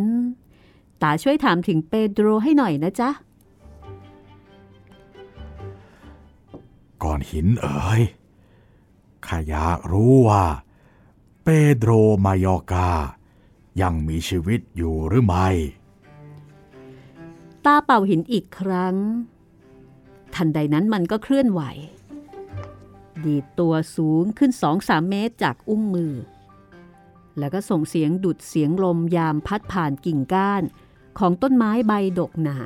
[1.02, 3.10] ตาช่วยถามถึงเปโดรให้หน่อยนะจ๊ะ
[7.02, 8.02] ก่อนหินเอ๋ย
[9.26, 10.44] ข้าอยากรู้ว่า
[11.42, 11.90] เปโดร
[12.24, 12.90] มายอกา
[13.80, 15.48] ยังมีชีวิตอยู่หรือไม่
[17.64, 18.96] ตาเป่าหินอีกครั้ง
[20.34, 21.62] ทันใดนั้นมันก็เคลื่อนไหว
[23.24, 26.14] ดีดตัวสูงขึ้นสองสามเมตรจากอุ้งมือ
[27.38, 30.62] แล้วก็ส่งเสียงดุดเสียงลมยามพัดผ่านกิ่งก้าน
[31.18, 32.58] ของต้นไม้ใบดกหนา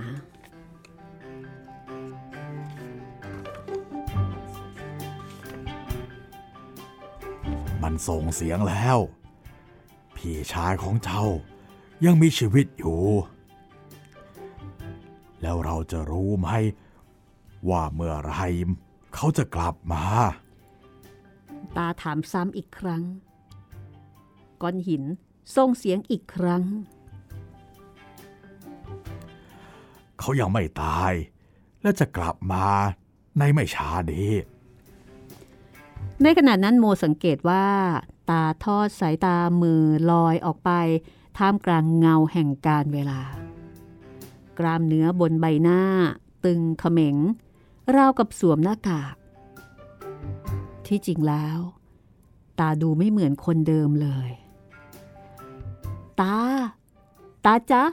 [7.83, 8.99] มันส่งเสียงแล้ว
[10.17, 11.25] พี่ชายของเจ้า
[12.05, 13.01] ยังมีชีวิตอยู่
[15.43, 16.49] แล้วเราจะรู้ไหม
[17.69, 18.35] ว่าเมื่อไร
[19.15, 20.05] เขาจะกลับมา
[21.77, 23.03] ตาถามซ้ำอีกครั้ง
[24.63, 25.03] ก้อนหิน
[25.57, 26.63] ส่งเสียงอีกครั้ง
[30.19, 31.13] เขายังไม่ตาย
[31.83, 32.67] และจะกลับมา
[33.39, 34.31] ในไม่ช้านี้
[36.23, 37.67] ในขณะนั้นโมสังเกตว่า
[38.31, 40.71] ตาทอดสายตามือลอยออกไป
[41.39, 43.21] ท่ามกลางเงาแห่งการเวลา
[44.59, 45.81] กรามเนื้อบนใบหน้า
[46.45, 47.17] ตึงเขม็ง
[47.97, 49.15] ราวกับสวมหน้ากาก
[50.87, 51.59] ที่จริงแล้ว
[52.59, 54.31] ตาดูไม่เหมือนคนเดิมเลย
[56.21, 56.37] ตา
[57.45, 57.85] ตาจ๊ะ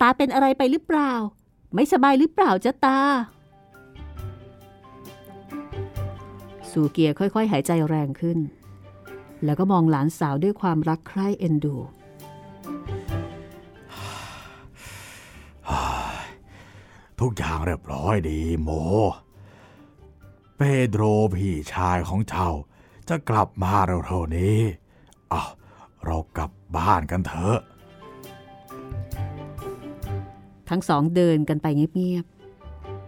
[0.00, 1.12] ตาเป็นอะไรไปหรือเปล่า
[1.74, 2.98] ไม่สบายหรือเปล่าจ๊ะตา
[6.70, 8.38] สูเกียค่อยๆ หายใจแรงขึ้น
[9.44, 11.76] แล้วก็มองหลานสาวด้วยความรักใคร่เอ็นดู
[17.24, 18.70] ทุกอย่างเรียบร้อยดีโม
[20.56, 21.02] เปโดร
[21.34, 22.50] พี่ชายของเจ้า
[23.08, 24.58] จะกลับมาเร็วๆนี้
[25.30, 25.42] เอา
[26.04, 27.58] เรากลับบ้านกันเถอะ
[30.68, 32.24] ทั้งสองเดินกันไปเงียบ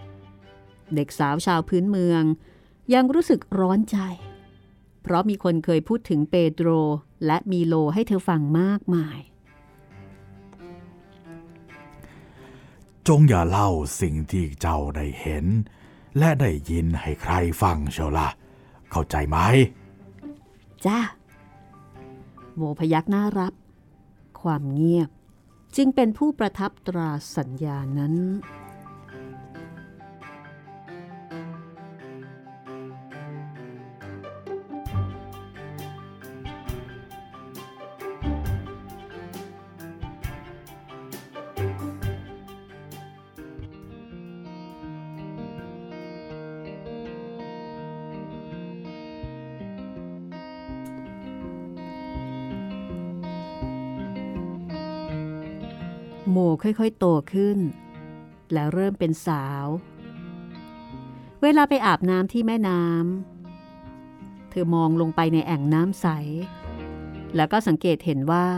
[0.05, 2.23] ๆ เด็กสาวชาวพื้นเมือง
[2.95, 3.99] ยังรู้สึกร้อนใจ
[5.03, 6.69] เพราะมีคนเคยพูดถึงเปโดร
[7.27, 9.19] และมีโลให้เธอฟังมากมาย
[13.09, 15.47] จงอย่าเล่าสิ่งที่เจ้าได้เห็น
[16.19, 18.29] และได้ยินให้ใครฟังเชียวละ
[18.91, 19.39] เข้าใจไหม
[20.87, 20.99] จ้า
[22.57, 23.55] โมพยักหน้ารับ
[24.41, 25.09] ความเงียบ
[25.77, 28.15] จึงเป็นผู้ประทับตราสัญญานั้น
[56.63, 57.59] ค่อยๆ โตขึ้น
[58.53, 59.67] แล้วเริ่มเป็นสาว
[61.43, 66.07] เวลาไปอาบน้ำที่แม่น้ำเธอมองลงไปในแอ่งน้ำใส
[67.37, 68.49] แล้วก็สังเกตเห็นว่า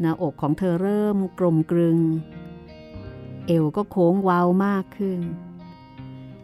[0.00, 1.98] หน้าอกของเธอเริ่มกลมกลึง
[3.46, 5.20] เอวก็โค้งเว้ามากขึ้น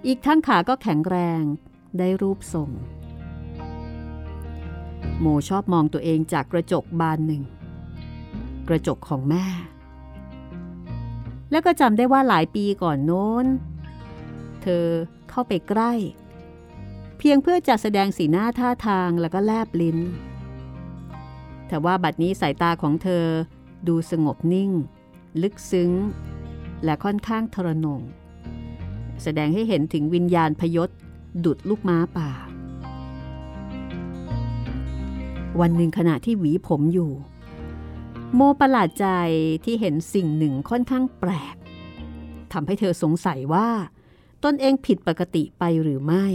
[0.06, 1.42] อีกทั้งขาก็แข็งแรง
[1.98, 2.70] ได้รูปทรง
[5.20, 7.42] โมชอบมองตัวเองจากกระจกบานหนึ่ง
[8.68, 9.46] กระจกของแม่
[11.50, 13.46] แล้วก็จำได้ว่าหลายปีก่อนโน้น
[14.62, 14.86] เธอ
[15.30, 15.92] เข้าไปใกล้
[17.18, 19.98] เพียงเพื่อจะแสดงสีหน้าท่าทางแล้วก็แลบลิ้น
[21.68, 23.24] แต่ว่าบัดนี้สายตาของเธอ
[23.88, 24.70] ดูสงบนิ่ง
[25.42, 25.90] ลึกซึ้ง
[26.84, 28.00] และค่อนข้างทรนง
[29.22, 30.90] แสดงให้เห็นถึงวิญญาณพยศ
[31.44, 32.30] ดุดลูกม้าป่า
[35.60, 37.10] วันหนึ่งขณะที่หวีผมอยู่
[38.36, 39.06] โมประหลาดใจ
[39.64, 41.56] ที่เห็นสิ่งหนึ่งค่อนข้างแปลก
[42.52, 43.68] ทำให้เธอสงสัยว่า
[44.44, 46.26] ตนเองผิดปกติไปหรือไม่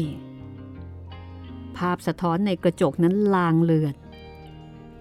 [1.77, 3.95] ภาพสะท้อนในกระจกนั้นลางเลือด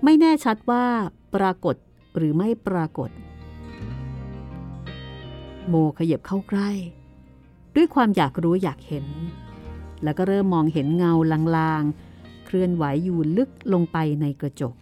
[0.05, 0.87] ไม่แน่ชัดว่า
[1.35, 1.77] ปรากฏ
[2.17, 3.11] หรือไม่ปรากฏ
[5.69, 6.71] โมขยับเข้าใกล้
[7.75, 9.07] ด้วยความอยากรู้อยากเห็น
[10.03, 11.13] แล้วก็เริ่มมองเห็นเงา
[11.57, 14.75] ลางๆ เคลื่อนไหวอยู่ลึกลงไปในกระจก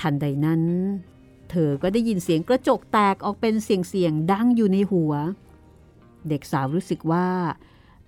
[0.00, 0.62] ทันใดนั้น
[1.50, 5.12] เธอก็ได้ยินเสียงกระจกแตกออกเป็นเสียงๆดังอยู่ในหัว
[6.28, 7.28] เด็กสาวรู้สึกว่า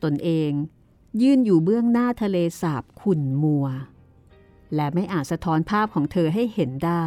[0.03, 0.51] ตนเอง
[1.23, 3.67] ยืนอยู่เบื้องหน้าทะเลสาบขุ่นมัว
[4.75, 7.07] และไม่อาจสะท้อนภาพของเธอให้เห็นได้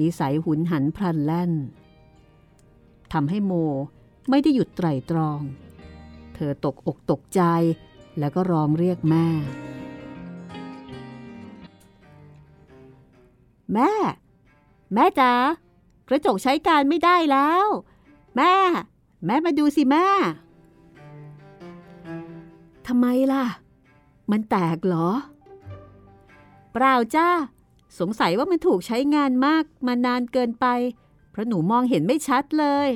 [0.00, 1.52] นิสัยหุนหันพลันแล่น
[3.12, 3.52] ทำให้โม
[4.30, 5.40] ไม่ได้หยุดไตรตรอง
[6.34, 7.42] เธอตกอกตกใจ
[8.18, 9.26] แล้วก็ร้องเรียกแม่
[13.74, 13.92] แม่
[14.94, 15.32] แม่จ๋า
[16.08, 17.66] กระจกใช้การไม่ได้แล้ว
[18.36, 18.54] แม่
[19.26, 20.06] แม่มาดูสิแม่
[22.86, 23.44] ทำไมล่ะ
[24.30, 25.08] มันแตกเหรอ
[26.72, 27.28] เปล่าจ้า
[27.98, 30.66] สงสัยว่ามันถูกใช้งานมากมานานเกินไป
[31.30, 32.88] เพราะหนูมองเห็นไม่ชัดเลย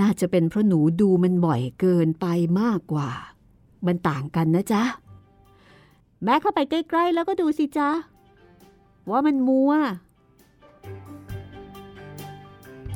[0.00, 2.26] น่าจะเป็นเพราะหนูดูมันบ่อยเกินไป
[2.60, 3.10] มากกว่า
[3.86, 4.82] มันต่างกันนะจ๊ะ
[6.24, 7.90] แม่เข้าไปใกล้ ๆ แล้วก็ดูสิจ๊ะ
[9.10, 9.72] ว่ามันมัว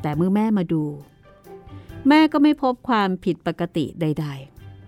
[0.03, 0.85] แต่เมื่อแม่มาดู
[2.09, 4.27] แม่ก็ไม่พบความผิดปกติใด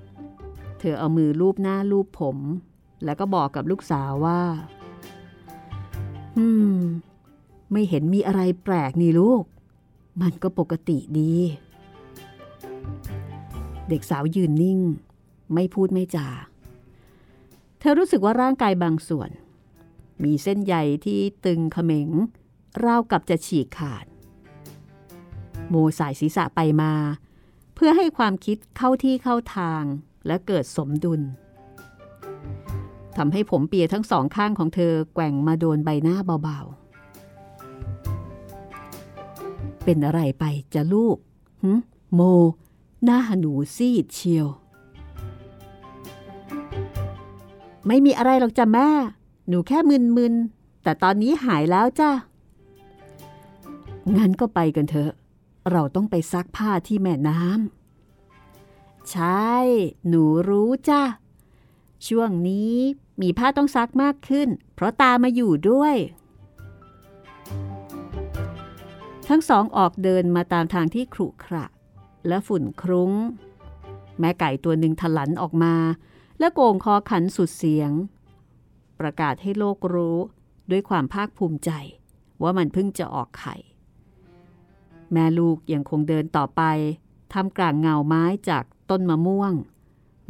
[0.08, 2.38] ๆ เธอเอามือลูบหน้าลูบผม
[3.04, 4.40] แล้วก็บอกกับลูกสาวว่า
[6.38, 6.78] อืม
[7.72, 9.44] ไม่เห็นมีอะไรแปลกนี่ลูก
[10.22, 11.34] มันก็ปกติดี
[13.88, 14.78] เด็กสาวยืนนิ่ง
[15.54, 16.28] ไม่พูดไม่จา
[17.78, 19.30] เธอรู้สึกว่าร่างกายบางส่วน
[20.22, 20.74] มีเส้นใย
[21.04, 22.08] ที่ตึงเขม็ง
[22.84, 24.06] ราวกับจะฉีกขาด
[25.68, 26.92] โมสายศีรษะไปมา
[27.74, 29.82] เพื่อให้ความคิดเข้าที่เข้าทาง
[30.26, 31.20] และเกิดสมดุล
[33.16, 36.86] ทำให้ผมเปียทั้งสองข้างของเธอแกว่งมาโดนใบหน้าเบาๆ
[39.84, 41.16] เป็นอะไรไปจะลูก
[41.62, 41.72] หึ
[42.14, 42.20] โม
[43.04, 44.46] หน้าหนูซีดเชียว
[47.86, 48.88] ไม่มีอะไรหรอกจ้ะแม่
[49.48, 49.78] หนูแค่
[50.16, 52.10] มึนๆ แต่ตอนนี้หายแล้วจ้ะ
[54.16, 55.12] งั้นก็ไปกันเถอะ
[55.70, 59.54] เราต้องไปซักผ้าที่แม่น้ำ ใช่
[60.08, 61.02] หนูรู้จ้ะ
[62.06, 62.74] ช่วงนี้
[63.22, 65.94] มีผ้าต้องซักมากขึ้น เพราะตามาอยู่ด้วย
[69.28, 71.66] ทั้งสองออกเดินมาตามทางที่ขรุขระ
[72.28, 73.12] และฝุ่นครุง้ง
[74.20, 75.74] แม่ไก่ตัวหนึ่งถลันออกมา
[76.38, 77.90] และโกงคอขันสุดเสียง
[79.00, 80.18] ประกาศให้โลกรู้
[80.70, 81.70] ด้วยความภาคภูมิใจ
[82.42, 83.56] ว่ามันเพิ่งจะออกไข่
[85.12, 86.62] แม่ลูกยังคงเดินต่อไป
[87.32, 89.52] ทำกลางเงาไม้จากต้นมะม่วง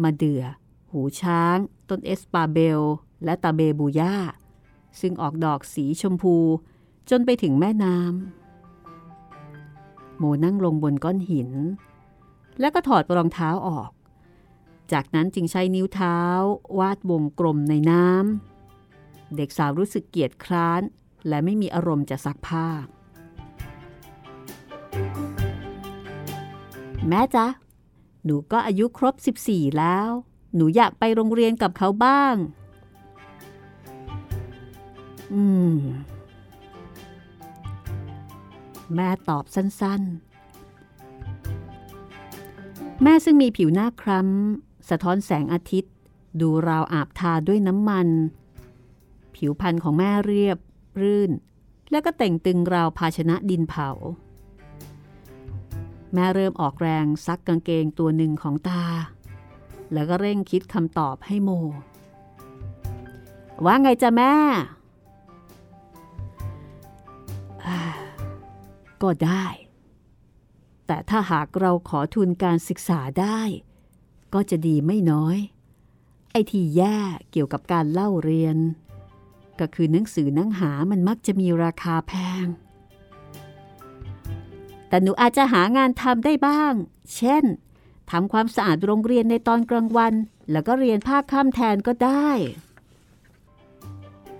[0.03, 0.45] มาเดือ่อ
[0.93, 2.81] หูช้าง ต้นเอสปาเบล
[3.25, 4.15] และตาเบบูย่า
[5.01, 6.37] ซึ่งออกดอกสีชมพู
[7.11, 11.51] จนไปถึงแม่น้ำโมนั่งลงบนก้อนหิน
[12.61, 13.91] แล้วก็ถอดรองเท้าออก
[14.93, 16.19] จากนั้นจึงใช้นิ้วเท้า
[16.79, 18.56] วาดวงกลมในน้ำ
[19.37, 20.83] เด็กสาวรู้สึกเกียจคร้าน
[21.29, 22.67] และไม่มีอารมณ์จะซักผ้า
[27.09, 27.47] แม่จ๊ะ
[28.25, 29.15] หนูก็อายุครบ
[29.47, 30.09] 14 แล้ว
[30.55, 32.35] หนูอยากไปโรงเรียนกับเขาบ้าง
[35.33, 35.75] อืม
[38.95, 40.03] แม่ตอบสั้น
[40.97, 45.93] ๆ แม่ซึ่งมีผิวหน้าคล้ำสะท้อนแสงอาทิตย์
[46.41, 48.09] ดูราวอาบทาด้วยน้ำมัน
[49.37, 50.59] ผิวพรรณของแม่เรียบ
[51.01, 51.31] รื่น
[51.91, 53.91] และก็แต่งตึงราวภาชนะดินเผา
[56.15, 58.85] แม่เริ่มออกแรงซักกางเกงตัวหนึ่งของตา
[59.93, 61.51] แล้วก็เร่งคิดคำตอบให้โม
[63.65, 64.33] ว่าไงจ้ะแม่
[69.03, 69.45] ก็ได้
[70.87, 73.41] แต่ถ้าหากเราขอทุนการศึกษาได้
[74.35, 75.39] ก็จะดีไม่น้อย
[76.33, 76.97] ไอ้ที่แย่
[77.31, 78.57] เกี่ยวกับการเล่าเรียน
[79.61, 82.13] ก็คือหนังสือหนังหามันมักจะมีราคาแพ
[82.45, 82.47] ง
[84.89, 86.73] แต่หนูอาจจะหางานทำได้บ้าง
[87.17, 87.45] เช่น
[88.11, 90.15] ทำความสะอาดโรงเรียนในตอนกลางวัน
[90.51, 92.31] แล้วก็เรียนภาคค่ำแทนก็ได้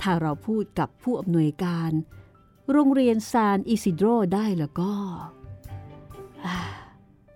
[0.01, 1.91] ถ้าเราพูดกับผู้อำนวยการ
[2.71, 4.93] โรงเรียนซานอิซิโดรได้แล้วก็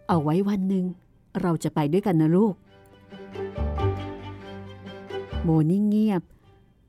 [0.08, 0.84] เอาไว้วันหนึ่ง
[1.42, 2.54] เราจะไปด้วยกันนะลูก
[5.42, 6.22] โมนิ่งเงียบ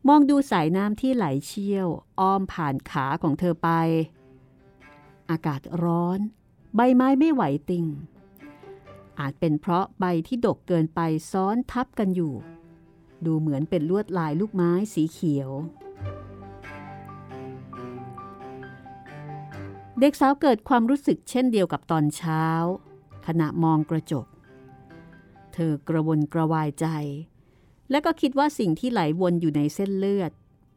[0.07, 1.87] มองดูสายน้ำที่ไหลเชี่ยว
[2.19, 3.69] อ้อมผ่านขาของเธอไป
[5.29, 6.19] อากาศร้อน
[6.75, 7.85] ใบไม้ไม่ไหวติง
[9.19, 10.99] อาจเป็นเพราะใบที่ดกเกินไป
[11.31, 12.33] ซ้อนทับกันอยู่
[13.25, 15.49] ดูเหมือนเป็นลวดลายลูกไม้สีเขียว
[19.99, 22.43] เด็กสาวเกิดความรู้สึกเช่นเดียวกับตอนเช้า
[23.27, 24.27] ขณะมองกระจก
[25.53, 26.85] เธอกระวนกระวายใจ
[27.91, 30.31] และก็คิดว่าสิ่งที่ไหลวนอยู่ในเส้นเลือด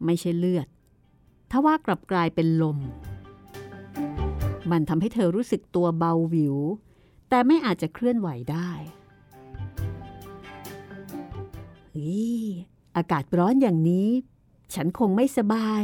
[0.05, 0.67] ไม่ใช่เลือด
[1.51, 2.79] ทว่ากลับกลายเป็นลม
[4.71, 6.57] มันทำให้เธอรู้สึกตัวเบาวิว
[7.29, 8.71] แต่ไม่อาจจะเคลื่อนไหวได้
[11.95, 12.13] ฮี
[12.97, 14.09] อากาศร้อนอย่างนี้
[14.75, 15.83] ฉันคงไม่สบาย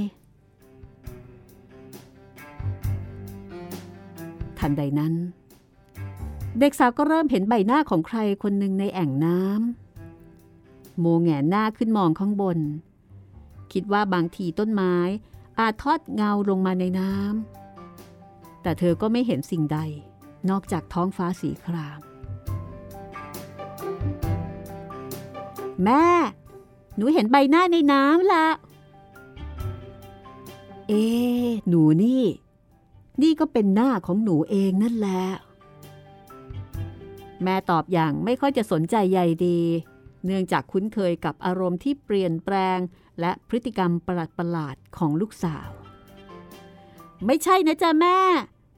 [4.59, 5.15] ทันใดนั้น
[6.59, 9.90] เด็กสาวก็เริ่มเห็นใบหน้าของใครคนหนึ่งในแอ่งน้ำ
[11.01, 12.59] โมแงหน้าขึ้นมองข้างบน
[13.73, 14.95] คิดว่าบางทีต้นไม้
[15.59, 19.79] อาจทอดเงาลงมาในน้ำแต่เธอก็ไม่เห็นสิ่งใด
[20.51, 22.01] นอกจากท้องฟ้าสีคราม
[25.85, 26.05] แม่
[26.97, 28.47] หนูเห็นใบหน้าในน้ำละ
[30.89, 31.05] เอ๊
[31.69, 32.25] หนูนี่
[33.23, 35.25] นี่ก็เป็นหน้าของหนูเองนั่นแหละ
[37.43, 39.61] แม่ตอบอย่างไม่ค่อยจะสนใจใยดี
[40.25, 42.79] เนื่องจากคุ้นเคยกับอารมณ์ที่เปลี่ยนแปลง
[43.21, 45.69] และพฤติกรรมประหลาดๆของลูกสาว
[47.27, 48.19] ไม่ใช่นะจ๊ะแม่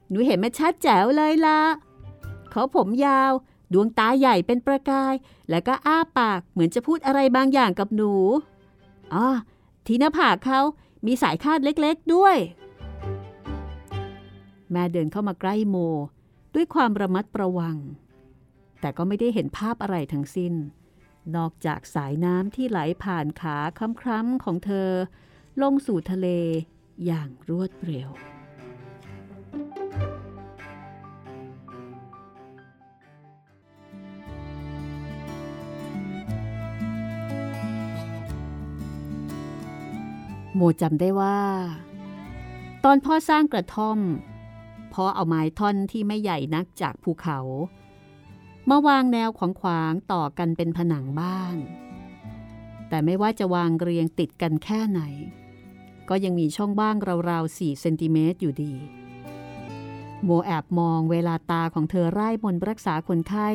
[0.09, 1.61] หนูเห็นมันชัดแจ๋วเลยละ
[2.51, 3.31] เขาผมยาว
[3.73, 5.13] ดวงตาใหญ่เป็นประกาย
[5.49, 8.13] แล้วก็อ้าปากเหมือนจะพูดอะไรบางอย่างกับหนู
[9.13, 9.27] อ๋อ
[9.85, 10.59] ที่หน้าผากเขา
[11.05, 12.37] มีสายคาดเล็กๆด้วย
[14.71, 15.75] แม่เดินเข้ามาใกล้โม
[16.55, 17.77] ด้วยความระมัดระวัง
[18.79, 20.53] แต่ก็ไม่ได้เห็นภาพอะไรทั้งสิ้น
[21.35, 23.57] นอกจากสายน้ำที่ไหลผ่านขา
[24.01, 24.89] คล้ำๆของเธอ
[25.61, 26.27] ลงสู่ทะเล
[27.05, 28.09] อย่างรวดเร็ว
[40.55, 41.39] โมจำได้ว่า
[42.83, 43.99] ตอนพ่อสร้างกระท่อม
[44.93, 47.39] พ่อเอาไม้ท่อนที่ไม่ใหญ่นักจากภูเขา
[48.69, 51.57] มาวางแนวขวางขวางต่อกันเป็นผนังบ้าน
[52.89, 55.01] แต่ไม่ว่าจะวางเรียงติดกันแค่ไหน
[56.09, 56.95] ก็ยังมีช่องบ้าง
[57.29, 58.73] ราวๆ4เซนติเมตรอยู่ดี
[60.23, 63.49] โมแอบมองเวลาตาของเธอไร้บนรักษาคนไข้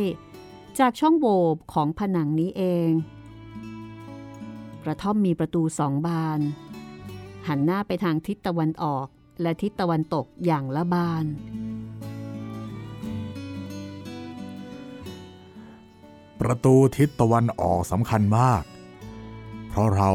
[0.79, 1.41] จากช่องโหว่
[1.73, 2.91] ของผนังนี้เอง
[4.85, 6.41] กระท่อมมีประตูสองบาน
[7.49, 9.07] หันหน้าไปทางทิศตะวันออก
[9.43, 11.25] และทิศตะวันตกอย่างละบาน
[16.41, 18.63] ประตูทิศตะวันออกสำคัญมาก
[19.69, 20.11] เพราะเรา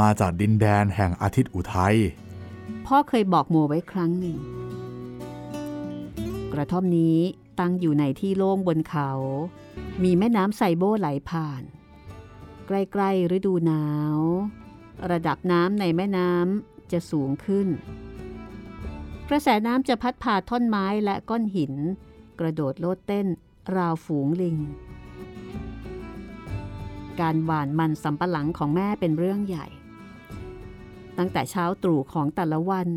[0.00, 1.96] มาจากดินแดนแห่งอาทิตย์อุทัย
[2.86, 4.38] พ่อเคยบอกโมไว้ครั้งหนึ่ง
[6.52, 7.18] กระท่อมนี้
[7.60, 9.10] ตั้งอยู่ในที่โล่งบนเขา
[10.02, 11.62] มีแม่น้ำไซโบไหลผ่าน
[12.66, 13.84] ใกล้ๆฤดูหนา
[14.16, 14.18] ว
[15.10, 17.68] ระดับน้ำในแม่น้ำจะสูงขึ้น
[19.28, 21.74] กระแสน้ำจะพัดพาท่อนไม้และก้อนหิน
[22.40, 23.26] กระโดดโลดเต้น
[23.76, 24.56] ราวฝูงลิง
[27.20, 29.66] การหว่านมันสำปะหลังของแม่เป็นเรื่องใหญ่
[31.18, 32.88] ตั้งแต่เช้าตรู่ของแต่ละวัน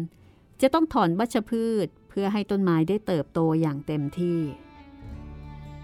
[0.62, 4.40] จะต้องถอนวัชพืชเพื่อให้ต้นไม้ได้เติบโตอย่างเต็มที่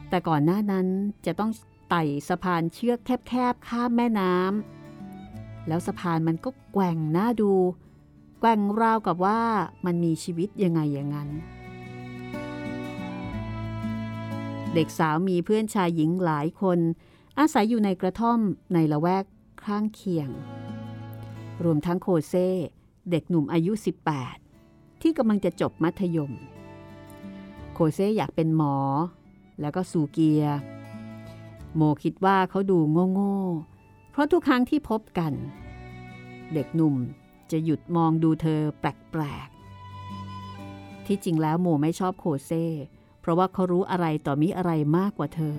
[0.09, 0.88] แต่ก่อนหน้านั้น
[1.25, 1.51] จะต้อง
[1.89, 7.53] ไต่สะพานเชือกแคบๆข้ามแม่น้ำแล้วสะพานมันก็แกว่งหน้าดู
[8.39, 9.41] แกว่งราวกับว่า
[9.86, 11.29] มันมีชีวิตยังไงอย่างนั้น
[14.73, 16.79] เด็กสาวมีเพื่อนชายหญิงหลายคน
[17.39, 18.39] อาศัยอยู่ในกระท่อม
[18.73, 19.25] ในละแวก
[19.65, 20.29] ข้างเคียง
[21.63, 22.49] รวมทั้งโคเซ่
[23.11, 23.71] เด็กหนุ่มอายุ
[24.38, 26.31] 18 ที่กำลังจะจบมัธยม
[27.73, 28.75] โคเซ่อยากเป็นหมอ
[29.61, 30.43] แล้วก็สูเกีย
[31.75, 32.79] โมคิดว่าเขาดู
[33.13, 35.34] โง่ๆ เพราะทุกครั้งที่พบกัน
[36.53, 36.95] เด็กหนุ่ม
[37.51, 42.65] จะหยุดมองดูเธอแปลกๆ ที่จริงแล้วโมไม่ชอบโคเซ่
[43.21, 45.57] เพราะว่าเขารู้อะไรต่อมิอะไรมากกว่าเธอ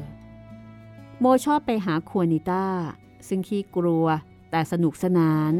[1.21, 2.65] โมชอบไปหาควนิต้า
[3.29, 4.07] ซึ่งขี้กลัว
[4.51, 5.53] แต่สนุกสนาน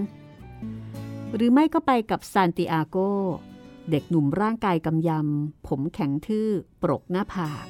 [1.35, 2.97] หรือไม่ก็ไปกับซานติอาโก
[3.91, 6.49] เด็กหนุ่มร่างกายกำยำ ผมแข็งทื่อ
[6.83, 7.67] ปรกหน้าผาก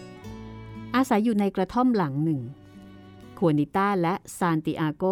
[0.94, 2.40] อาศัยอยู่ในกระท่อมหลังหนึ่ง
[3.38, 5.04] ควนิต้าและซานติอาโก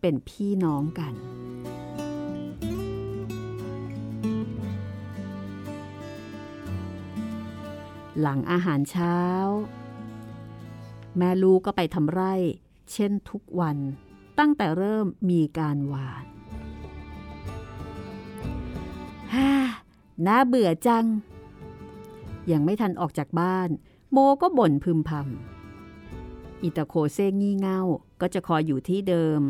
[0.00, 1.14] เป็นพี่น้องกัน
[8.20, 9.18] หลังอาหารเช้า
[11.18, 12.34] แม่ลูกก็ไปทำไร่
[12.92, 13.76] เช่นทุกวัน
[14.38, 16.24] ตั้งแต่เริ่มมีการหวาน
[19.34, 19.50] ฮ่า
[20.26, 21.06] น่าเบื่อจัง
[22.52, 23.68] ยังไม่ทันออกจากบ้าน
[24.12, 27.82] โมก็บ่นพึมพำอิตาโคเซงี่เง่า
[28.20, 29.40] ก็จะคอยอยู่ที่เดิม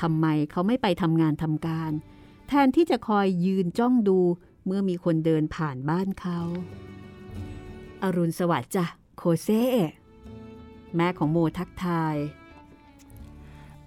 [0.00, 1.92] ทำไมเขาไม่ไปทำงานทำการ
[2.48, 4.18] แทนที่จะคอยยืนจ้องดู
[4.66, 6.40] เมื่อมีคนเดินผ่านบ้านเขา
[8.02, 8.84] อรุณสวัสดิ์จ้ะ
[9.16, 9.48] โคเซ
[10.96, 12.16] แม่ของโมทักทาย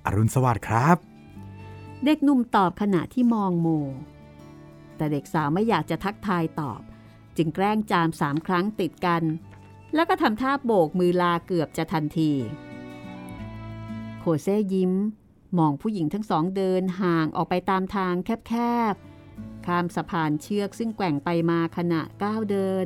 [0.06, 0.98] อรุณสวัสดิ์ครับ
[2.06, 3.68] เด็กหนุ่มตอบขณะที่มองโม
[4.98, 6.82] แต่เด็กสาวไม่อยากจะทักทายตอบ
[7.38, 9.24] จึงแกล้งจามสามครั้งติดกัน
[9.94, 12.32] แล้วก็ทำท่าโบกมือลาเกือบจะทันที
[14.20, 14.94] โคเซ่ยิ้ม
[15.58, 18.54] มองผู้หญิงทั้งสองเดินห่างออกไปตามทางแค
[18.94, 22.86] บๆ ข้ามสะพานเชือกซึ่งแกว่งไปมาขณะก้าวเดิน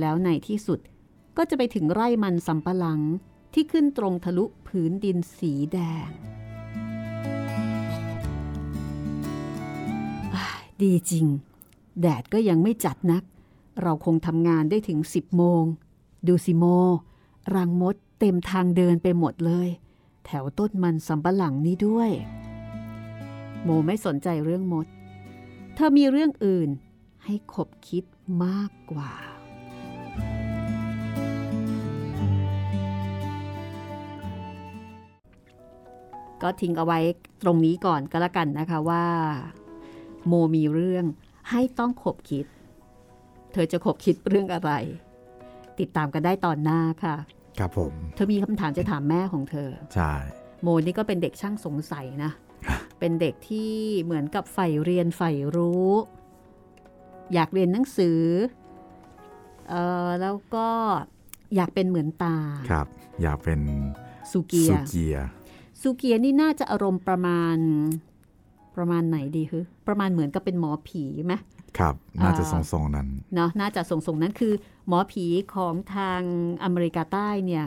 [0.00, 0.80] แล้วในที่สุด
[1.36, 3.00] ก็จะไปถึงไร่มันสำปะหลัง
[3.54, 6.08] ที่ขึ้นตรงทะลุผืนดินสีแดง
[10.82, 11.26] ดีจริง
[12.00, 13.22] แดดก็ยังไม่จัดนัก
[13.82, 15.62] เราคงทำงานได้ถึงสิบโมง
[16.28, 16.64] ดูสิโม
[17.54, 19.68] รังมดเต็มทางเดินไปหมดเลย
[20.26, 22.10] แถวต้นมันสำปะหลังนี้ด้วย
[23.62, 24.86] โมไม่สนใจเรื่องมด
[25.74, 26.68] เธอมีเรื่องอื่น
[27.24, 28.04] ให้ขบคิด
[28.44, 29.12] มากกว่า
[36.44, 36.98] ก็ทิ้งเอาไว้
[37.42, 39.04] ตรงนี้ก่อนก็แล้วกันนะคะว่า
[40.26, 41.04] โมมีเรื่อง
[41.50, 42.46] ให้ต้องขบคิด
[43.52, 44.70] เธอจะขบคิดเรื่องอะไร
[45.78, 47.16] ติดตามกันได้ตอนหน้าค่ะ
[47.58, 50.12] ครับผม เธอมีคำถามจะถามแม่ของเธอ ใช่
[50.62, 52.30] โมนี่ก็เป็นเด็กช่างสงสัยนะ
[52.98, 53.72] เป็นเด็กที่
[54.02, 55.90] เหมือนกับใฝ่เรียนใฝ่รู้
[57.34, 58.20] อยากเรียนหนังสือ
[59.68, 59.74] เอ
[60.06, 60.68] อแล้วก็
[61.56, 62.36] อยากเป็นเหมือนตา
[62.70, 62.86] ครับ
[63.22, 63.60] อยากเป็น
[64.30, 65.16] ซูเกียสุเกีย
[65.84, 67.56] ซูเกียนี่น่าจะอารมณ์ประมาณ
[68.76, 71.34] ประมาณไหนดีคือประมาณเหมือนกับเป็นหมอผีไหม
[71.78, 74.52] ครับ น่าจะอ่าทรงๆนั้นเนาะน่าจะส่งส่งๆนั้นคือ
[74.88, 75.24] หมอผี
[75.54, 76.20] ของทาง
[76.64, 77.64] อเมริกาใต้เนี่ย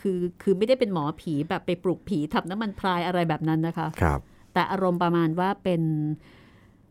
[0.00, 4.20] คือคือไม่ได้เป็นหมอผีแบบไปปลุกผีทำน้ำมันพรายอะไรแบบนั้นนะคะครับ
[4.52, 5.82] แต่อารมณ์ประมาณว่าเป็น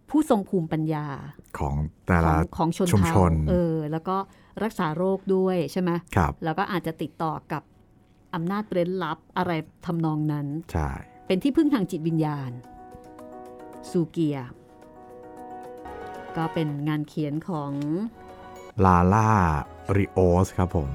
[0.09, 1.05] ผู้ทรงภูมิปัญญา
[1.59, 4.17] ของแต่ขอละงของชนชุมเผ่าชนเออแล้วก็
[4.63, 7.63] รักษาโรคด้วยใช่ไหมครับแล้วก็อาจจะติดต่อกับ
[8.37, 9.51] อำนาจเร้นลับอะไร
[9.85, 10.89] ทำนองนั้น ใช่
[11.27, 12.51] เป็นที่พึ่งทางจิตวิญญาณ
[13.89, 14.37] ซูเกีย
[16.37, 17.71] ก็เป็นงานเขียนของ
[18.85, 19.29] ลาล่า
[19.95, 20.89] ริโอสครับผม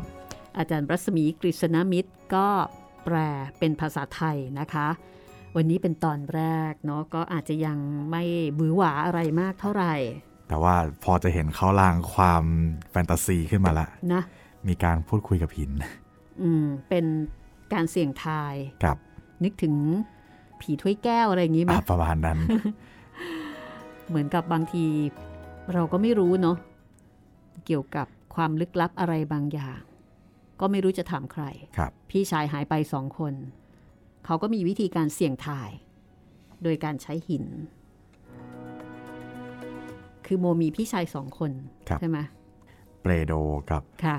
[0.59, 2.49] อาจารย์รัศมีกฤษณมิตรก็
[3.05, 3.17] แปล
[3.59, 4.89] เป็นภาษาไทยนะคะ
[5.57, 7.79] วันนี้เป็นตอนแรกเนาะก็อาจจะยัง
[8.11, 8.23] ไม่
[8.59, 9.95] บือหวาอะไรมากเท่าไหร่
[10.49, 10.75] แต่ว่า
[11.05, 12.45] พอจะเห็นเขาลางความ
[12.91, 14.23] แฟนตาซีขึ้นมาละนะ
[14.69, 15.71] มีการพูดคุยกับหิน
[16.41, 17.05] อืมเป็น
[17.73, 18.55] การเสี่ยงทาย
[18.85, 18.97] กับ
[19.45, 19.75] นึกถึง
[20.61, 22.39] ผีถ้วยแก้วอะไรอย่างนี้ไหมอะประมาณนั้น
[24.09, 24.85] เหมือนกับบางที
[25.73, 26.57] เราก็ไม่รู้เนาะ
[27.67, 29.79] เกี่ยวกับความลึกลับอะไรบางอย่าง
[30.61, 31.45] ก็ไม่รู้จะถามใคร
[31.77, 33.35] ครับ พี่ชายหายไปสองคน
[34.25, 35.71] เขาก็มีวิธีการเสี่ยงทาย
[36.63, 37.45] โดยการใช้หิน
[40.27, 41.53] คือโมมีพี่ชายสองคน
[41.89, 42.19] ครับใช่ไหม
[43.03, 43.33] เปรโด
[43.71, 44.17] กับค่ะ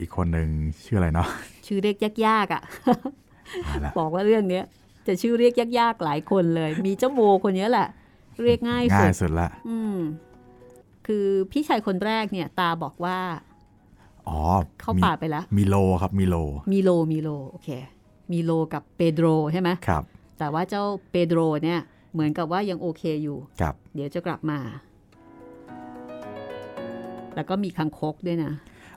[0.00, 0.48] อีกคนหนึ่ง
[0.84, 1.28] ชื่ออะไรเนาะ
[1.66, 1.96] ชื่อเรียก
[2.26, 2.62] ยากๆอะ่ะ
[3.64, 4.64] เอาละบอกว่าเรื่องเนี้ย
[5.06, 7.88] จะชื่อเรียกยากๆหลายคนเลย มีเจ้าโมคนนี้แหละ
[8.44, 9.98] เรียกง่ายสุง่ายดสุดละอืม
[11.06, 13.18] คือพี่ชายคนแรกเนี่ย ตาบอกว่า
[14.28, 14.38] อ๋อ
[14.80, 16.36] เข้ามีป่าไปแล้วมิโลครับมิโล
[16.72, 17.68] มีโลมีโลโอเค
[18.32, 20.02] มีโลกับเปโดรใช่ไหมครับ
[20.38, 21.80] แต่ว่าเจ้าเปโดรเนี่ย
[22.12, 24.58] เหมือนกับว่ายังโอเคอยู่กับเดี๋ยวจะกลับมา
[27.34, 28.52] แล้วก็มีคังคกด้วยนะ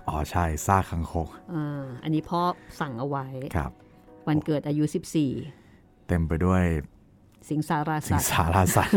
[0.07, 2.41] อ๋อใช่ซากคังคกอ่าอันนี้พ่อ
[2.79, 3.25] สั่งเอาไว้
[3.55, 3.71] ครับ
[4.27, 4.83] วันเกิดอายุ
[6.07, 6.63] เต็มไปด้วย
[7.09, 8.95] 14สิงสาราสิสังตว์สาราสัตว์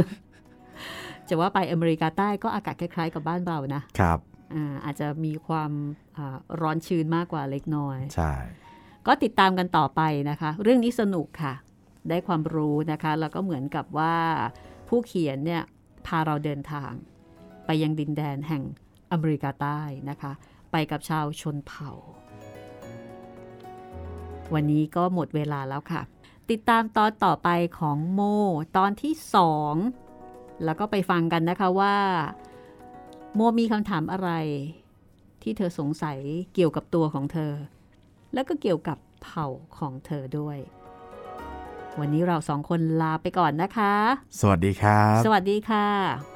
[1.29, 4.19] จะว่าไปอเมริกาใต้ก็อากาศคล้ายๆ กับบ้านเรานะครับ
[4.55, 5.73] อ่าอาจจะมีความ
[6.17, 8.33] อ่าร้อนชื้นมากกว่าเล็กน้อย ใช่
[9.07, 11.55] ก็ติดตามกันต่อไปนะคะ เรื่องนี้สนุกค่ะ
[12.09, 14.15] ได้ความรู้นะคะ แล้วก็เหมือนกับว่า
[14.89, 15.63] ผู้เขียนเนี่ย
[16.07, 16.93] พาเราเดินทาง
[17.67, 18.63] ไปยังดินแดนแห่ง
[19.13, 19.81] อเมริกาใต้
[20.11, 20.33] นะคะ
[20.79, 21.91] ไปกับชาวชนเผ่า
[24.55, 26.03] วันนี้ก็หมดเวลาแล้วค่ะ
[26.51, 27.49] ติดตามตอนต่อไป
[27.79, 28.21] ของโม
[28.77, 29.75] ตอนที่สอง
[30.65, 31.97] แล้วก็ไปฟังกันนะคะว่า
[33.35, 34.31] โมมีคำถามอะไร
[35.43, 36.19] ที่เธอสงสัย
[36.55, 37.53] เกี่ยวกับตัวของเธอ
[38.35, 39.47] แล้วก็เกี่ยวกับเผ่า
[39.79, 40.59] ของเธอด้วย
[41.99, 43.95] วันนี้เราสองคนลาไปก่อนนะคะ
[44.41, 46.36] สวัสดีครับ สวัสดีค่ะ